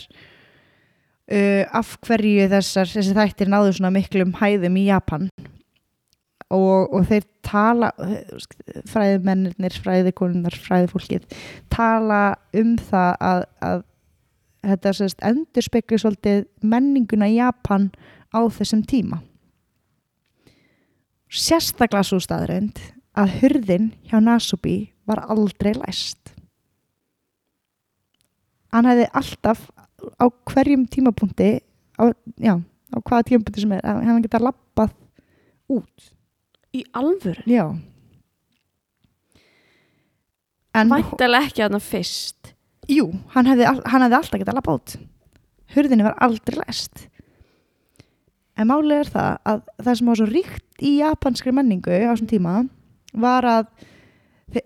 [1.32, 5.30] uh, af hverju þessar þessi þættir náðu svona miklum hæðum í Japan
[6.52, 7.91] og, og þeir tala
[8.91, 11.24] fræðimennir, fræðikonunar fræðifólkið,
[11.70, 13.84] tala um það að, að
[14.66, 17.89] þetta sérst endur spekli svolítið menninguna í Japan
[18.32, 19.22] á þessum tíma.
[21.32, 22.80] Sérstaklega svo staðreind
[23.18, 26.34] að hurðin hjá Nasubi var aldrei læst.
[28.72, 29.68] Hann hefði alltaf
[30.20, 31.59] á hverjum tímapunkti
[31.99, 34.93] á, já, á hvaða tímapunkti sem er hann getað lappað
[35.72, 36.12] út.
[36.72, 37.43] Í alvöru?
[37.49, 37.66] Já.
[40.72, 42.53] Væntalega ekki að það fyrst
[42.92, 44.96] jú, hann hefði, hann hefði alltaf getað lappað út
[45.76, 47.06] hurðinni var aldrei læst
[48.60, 52.30] en málið er það að það sem var svo ríkt í japanskri menningu á þessum
[52.32, 52.56] tíma
[53.24, 53.70] var að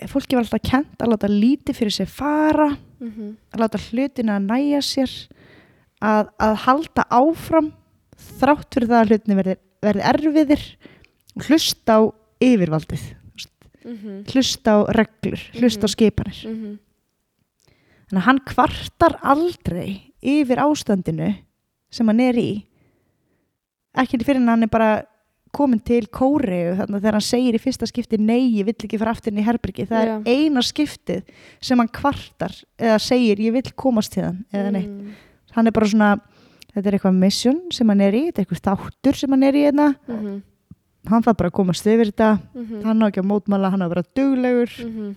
[0.09, 3.36] fólki var alltaf kent að láta lítið fyrir sig fara Mhm.
[3.53, 5.11] að láta hlutina að næja sér
[6.01, 7.73] að, að halda áfram
[8.39, 10.63] þrátt fyrir það að hlutinni verði, verði erfiðir
[11.36, 12.01] og hlusta á
[12.41, 13.03] yfirvaldið
[13.36, 13.51] veist,
[13.86, 14.23] Mhm.
[14.32, 15.93] hlusta á reglur, hlusta á Mhm.
[15.93, 16.80] skipanir Mhm.
[18.09, 21.33] Þannig að hann kvartar aldrei yfir ástandinu
[21.91, 22.49] sem hann er í
[23.95, 24.89] ekki fyrir en hann er bara
[25.55, 28.97] komin til kóriðu þannig að þegar hann segir í fyrsta skipti nei, ég vill ekki
[28.99, 30.15] fara aftur inn í herbyrgi það Já.
[30.17, 31.21] er eina skiptið
[31.63, 35.13] sem hann kvartar eða segir ég vill komast til hann eða neitt Mhm.
[35.55, 36.09] hann er bara svona
[36.75, 39.53] þetta er eitthvað mission sem hann er í þetta er eitthvað þáttur sem hann er
[39.53, 40.41] í hérna Mhm.
[41.07, 42.83] hann þarf bara að komast yfir þetta Mhm.
[42.83, 45.15] hann á ekki að mótmála, hann á að vera duglegur Mhm.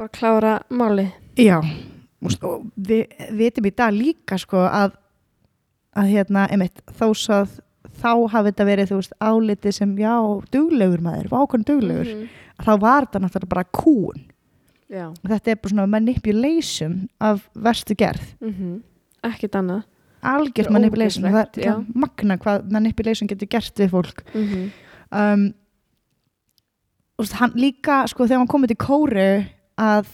[0.00, 4.96] Bara klára máli já og við vitum í dag líka sko að
[5.96, 7.54] að hérna, einmitt, þó svo að
[8.00, 10.12] þá hafi þetta verið, þú veist, álitið sem já,
[10.54, 12.28] duglegur maður, vákvæm duglegur Mhm.
[12.64, 14.20] þá var þetta náttúrulega bara kúun
[14.90, 15.06] já.
[15.26, 18.34] Þetta er bara svona manipulation af verstu gerð.
[18.40, 18.82] Mhm.
[19.24, 19.82] ekkert annað.
[20.22, 24.22] Algjört Það er manipulation og það er magna hvað manipulation getur gert við fólk.
[24.34, 24.70] Mhm.
[25.12, 25.54] um,
[27.20, 29.46] úst, hann líka sko þegar hann komið til kóru
[29.80, 30.08] að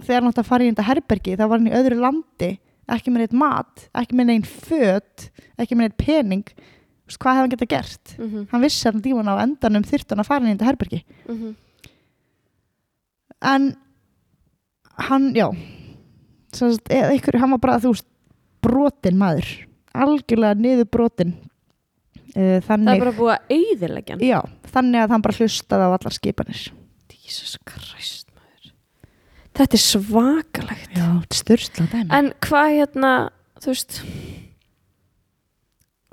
[0.00, 2.50] þegar hann átti að fara í þetta herbergi þá var hann í öðru landi
[2.90, 5.26] ekki með neitt mat, ekki með neitt föt
[5.60, 6.54] ekki með neitt pening.
[7.10, 8.12] Hvað hefði hann getað gert?
[8.18, 8.46] Mhm.
[8.52, 11.00] hann vissi að díman á endanum þyrfti hann að fara inn í þetta herbergi.
[11.26, 11.56] Mhm.
[13.42, 13.76] en
[15.08, 15.48] hann, já
[16.90, 18.06] eða ykkur, hann var bara þú veist,
[18.62, 19.48] brotin maður.
[19.94, 21.32] Algjörlega niður brotin
[22.36, 23.54] uh, það þannig er bara búið að
[24.12, 24.20] hann.
[24.20, 26.62] Já, þannig að hann bara hlustaði á allar skipanir.
[27.10, 28.19] Jesus Christ
[29.60, 31.06] þetta er svakalegt Já,
[31.36, 32.08] styrstla dæmi.
[32.16, 33.12] en hvað hérna
[33.60, 34.00] þú veist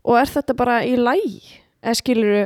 [0.07, 1.49] og er þetta bara í læg
[1.83, 2.37] eða skilur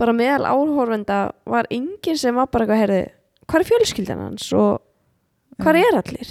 [0.00, 3.02] bara meðal áhorfenda var enginn sem var bara eitthvað heyrði
[3.50, 4.80] hvað er fjölskyldan hans og
[5.60, 6.30] hvað er allir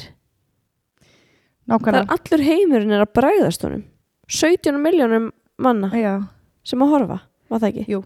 [1.70, 2.02] Nákvæmlega.
[2.02, 3.84] er allur heimurinn er að bræðast honum
[4.30, 5.30] 17 miljónum
[5.62, 6.16] manna Já,
[6.66, 7.20] sem að horfa,
[7.50, 8.00] var það ekki?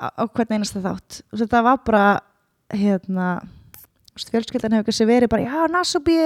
[0.00, 1.20] á, á hvern einasta þátt.
[1.36, 2.04] Þetta var bara,
[2.72, 3.26] hérna,
[4.28, 6.16] fjölskyldan hefur kannski verið bara, já, Nasubi,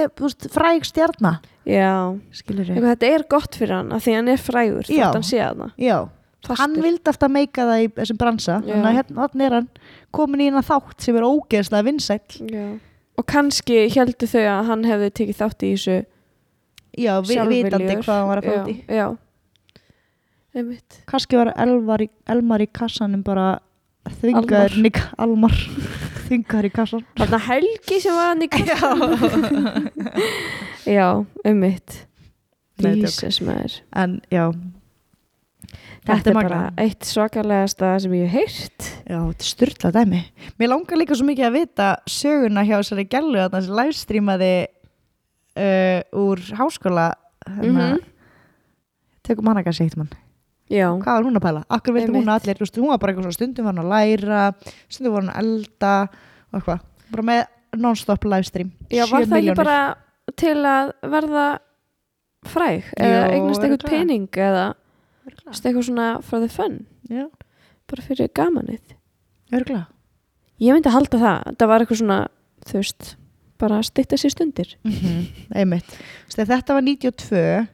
[0.53, 1.39] fræg stjarnar.
[1.65, 5.07] Já, Eitthvað, þetta er gott fyrir hann af því hann er frægur Já.
[5.13, 5.39] hann sé
[5.81, 6.09] Já,
[6.45, 6.59] Fastur.
[6.61, 8.57] hann vildi alltaf meika það í þessum bransa.
[8.61, 9.69] Þannig að hérna, þannig er hann
[10.13, 12.51] komin í hérna þátt sem er ógeðslega vinsæll.
[12.51, 12.67] Já.
[13.15, 15.95] og kannski heldur þau að hann hefði tekið þátt í þessu
[16.99, 19.05] já, vi, vitandi hvað hann var að út í Já.
[20.55, 21.01] Einmitt.
[21.09, 23.59] kannski var Elmar í kassanum bara
[24.05, 24.75] Almar.
[24.81, 25.55] Nick Almar
[26.27, 29.89] þvingaður í kassan Þarna Helgi sem var hann í kassan.
[30.85, 31.07] Já,
[31.51, 31.99] ummitt.
[32.81, 33.05] Nei, djók.
[33.07, 33.77] Jesus maður.
[33.95, 34.45] en já,
[36.05, 38.89] Þetta, er bara eitt svakalegasta sem ég hef heyrt.
[39.09, 40.19] já, þetta er styrla dæmi
[40.61, 44.51] mér langar líka svo mikið að vita söguna hjá þessari gælu að þessi livestreamaði
[45.57, 47.07] uh, úr háskóla
[47.47, 48.03] hérna, Mhm.
[49.25, 50.11] tekum hana kannski eitt mann
[50.69, 50.87] Já.
[50.97, 51.63] hvað var hún að pæla?
[51.69, 52.43] Akkur vildi hún Einmitt.
[52.47, 54.39] allir, veist, hún var bara eitthvað svona stundum var hún að læra,
[54.89, 56.79] stundum var hún að elda og eitthvað,
[57.11, 57.43] bara með
[57.85, 59.77] non-stop livestream, Já, 7 var það ekki bara
[60.41, 61.45] til að verða
[62.45, 62.87] fræg?
[62.97, 64.65] Eða Jú, eignast eitthvað pening eða
[65.25, 66.85] eitthvað svona for the fun?
[67.09, 67.27] Já,
[67.85, 68.95] Bara fyrir gamanið.
[69.53, 69.85] örgulega
[70.57, 71.55] Ég myndi halda það.
[71.59, 72.17] Það var eitthvað svona,
[72.65, 73.15] þú veist,
[73.59, 74.69] bara að stytta sér stundir.
[74.87, 75.85] mm einmitt,
[76.25, 77.67] veist, ef þetta var 92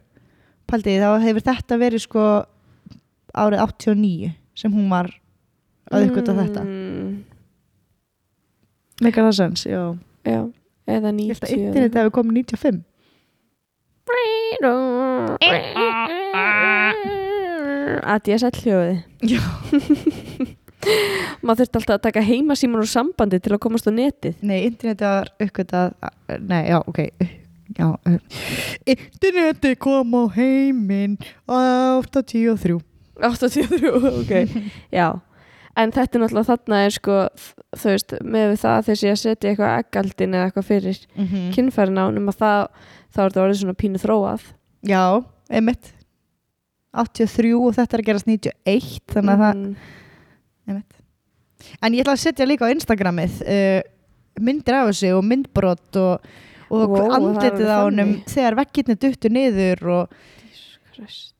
[0.66, 2.24] paldið, þá hefur þetta verið sko
[3.34, 5.10] árið 89 sem hún var
[5.92, 6.62] að uppgöta þetta.
[6.64, 7.12] Mm,
[9.02, 9.82] Megar það sens, já.
[10.22, 10.40] Já,
[10.86, 11.46] eða Ég held 90.
[11.46, 12.82] að internet hefur komið 95
[18.02, 18.96] Að ég sætt hljóði.
[19.26, 19.42] Já.
[21.46, 24.40] Maður þurfti alltaf að taka heima síman úr sambandi til að komast á netið.
[24.42, 25.94] Nei, interneti var uppgötað
[26.42, 27.00] Nei, já, ok.
[27.72, 28.18] Já, uh,
[28.84, 31.14] interneti kom á heiminn
[31.48, 32.80] 83
[33.22, 33.92] 83,
[34.22, 34.32] ok.
[34.98, 35.08] Já.
[35.80, 37.14] En þetta er náttúrulega þarna er sko,
[37.80, 41.46] þú veist, með það að þessi að setja eitthvað eggaldin eða eitthvað fyrir mm -hmm.
[41.56, 42.66] kynfærin á að það,
[43.14, 44.42] þá er þetta orðið svona pínu þróað.
[44.84, 45.04] Já,
[45.48, 45.92] einmitt
[46.92, 49.76] 83 og þetta er að gerast 91 þannig að það, Mhm.
[50.68, 50.98] einmitt
[51.80, 53.80] En ég ætla að setja líka á Instagramið uh,
[54.40, 56.20] myndir af þessu og myndbrot og,
[56.68, 58.24] og Wow, það andlitið á þannig.
[58.26, 60.08] þegar veggirni duttu niður og
[60.92, 61.31] Christ.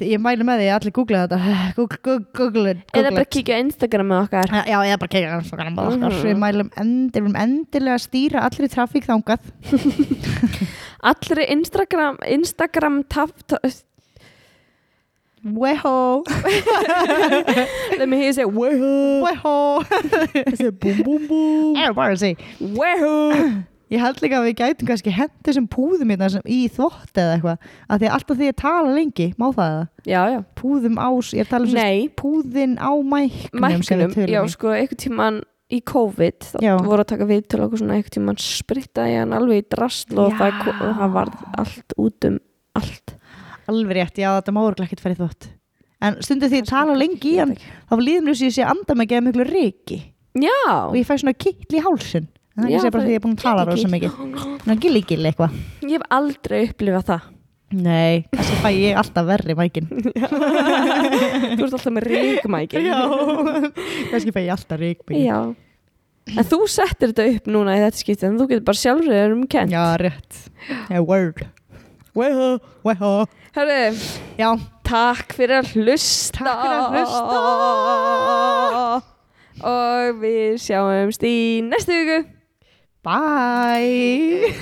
[0.00, 1.38] Ég mæli með því að allir googla þetta
[1.76, 4.48] Google, Google, Google, it, Eða Google bara kíkja á Instagramið okkar.
[4.66, 6.02] Já, eða bara kegja Instagram mm Mhm.
[6.02, 6.24] -hmm.
[6.24, 9.40] Við mælum endir, við endilega stýra allir í trafík þangað
[11.10, 13.84] Allri Instagram, Instagram taf, taf,
[15.42, 16.22] Weho,
[17.96, 19.82] let me hear you say weho, weho
[20.82, 23.56] búm búm, Ég er bara að segja weho.
[23.90, 27.32] Ég held líka að við gætum kannski hent þessum púðum hérna sem í þvott eða
[27.34, 27.70] eitthvað.
[27.90, 29.86] Að því að alltaf því að tala lengi, má það eða?
[30.06, 30.38] Já, já.
[30.60, 34.52] Púðum á, ég tala um sem Nei, púðin á mæknum sem mæknum, já í.
[34.54, 38.40] sko, einhvern tíman í COVID, þá voru að taka við til okkur svona einhvern tíman
[38.42, 42.38] sprittaði hann alveg í drasl og það, það varð allt út um
[42.78, 43.16] allt.
[43.70, 45.50] Alveg rétt, já þetta má örugglega ekkert í þvott.
[46.00, 47.58] En stundu því að tala lengi í hann
[47.90, 49.98] þá líðum við sér að anda reiki
[50.38, 53.14] Já, og ég fæ svona kittl í hálsin en það Já, er bara því að
[53.14, 55.50] ég er búin að tala rosa mikið Svona gilli gilli eitthvað
[55.86, 57.22] ég hef aldrei upplifað það.
[57.70, 62.80] Nei, þessi fæ ég alltaf verri mækin Þú ert alltaf með ríkmæki.
[64.10, 65.38] Kannski fæ ég alltaf reikmækin Já.
[66.30, 69.46] En þú settir þetta upp núna í þetta skiptið, en þú getur bara sjálfur um
[69.50, 69.72] kent.
[69.72, 70.32] Já, rétt
[70.90, 71.38] Já, word
[72.18, 72.48] Weho,
[72.86, 73.12] weho
[73.54, 73.94] Hörru,
[74.38, 74.50] Já,
[74.86, 76.42] takk fyrir að hlusta.
[76.42, 77.34] Takk fyrir að hlusta.
[79.70, 81.34] Og við sjáumst í
[81.66, 82.18] næstu viku.
[83.02, 83.88] Bye
[84.50, 84.60] Ég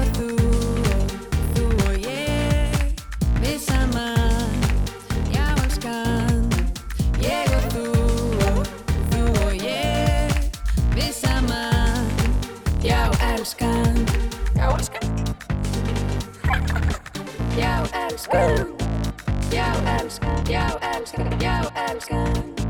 [0.00, 0.28] og þú
[1.52, 2.96] þú og ég
[3.42, 4.48] Við saman,
[5.28, 6.48] já elskan
[7.20, 7.84] Ég og þú
[9.12, 10.32] þú og ég
[10.96, 12.08] Við saman,
[12.80, 14.00] já elskan
[14.56, 15.08] Já elskan
[17.60, 17.74] Já
[18.06, 18.72] elskan
[19.52, 19.68] Já
[20.00, 21.56] elskan, já elskan, já
[21.90, 22.60] elskan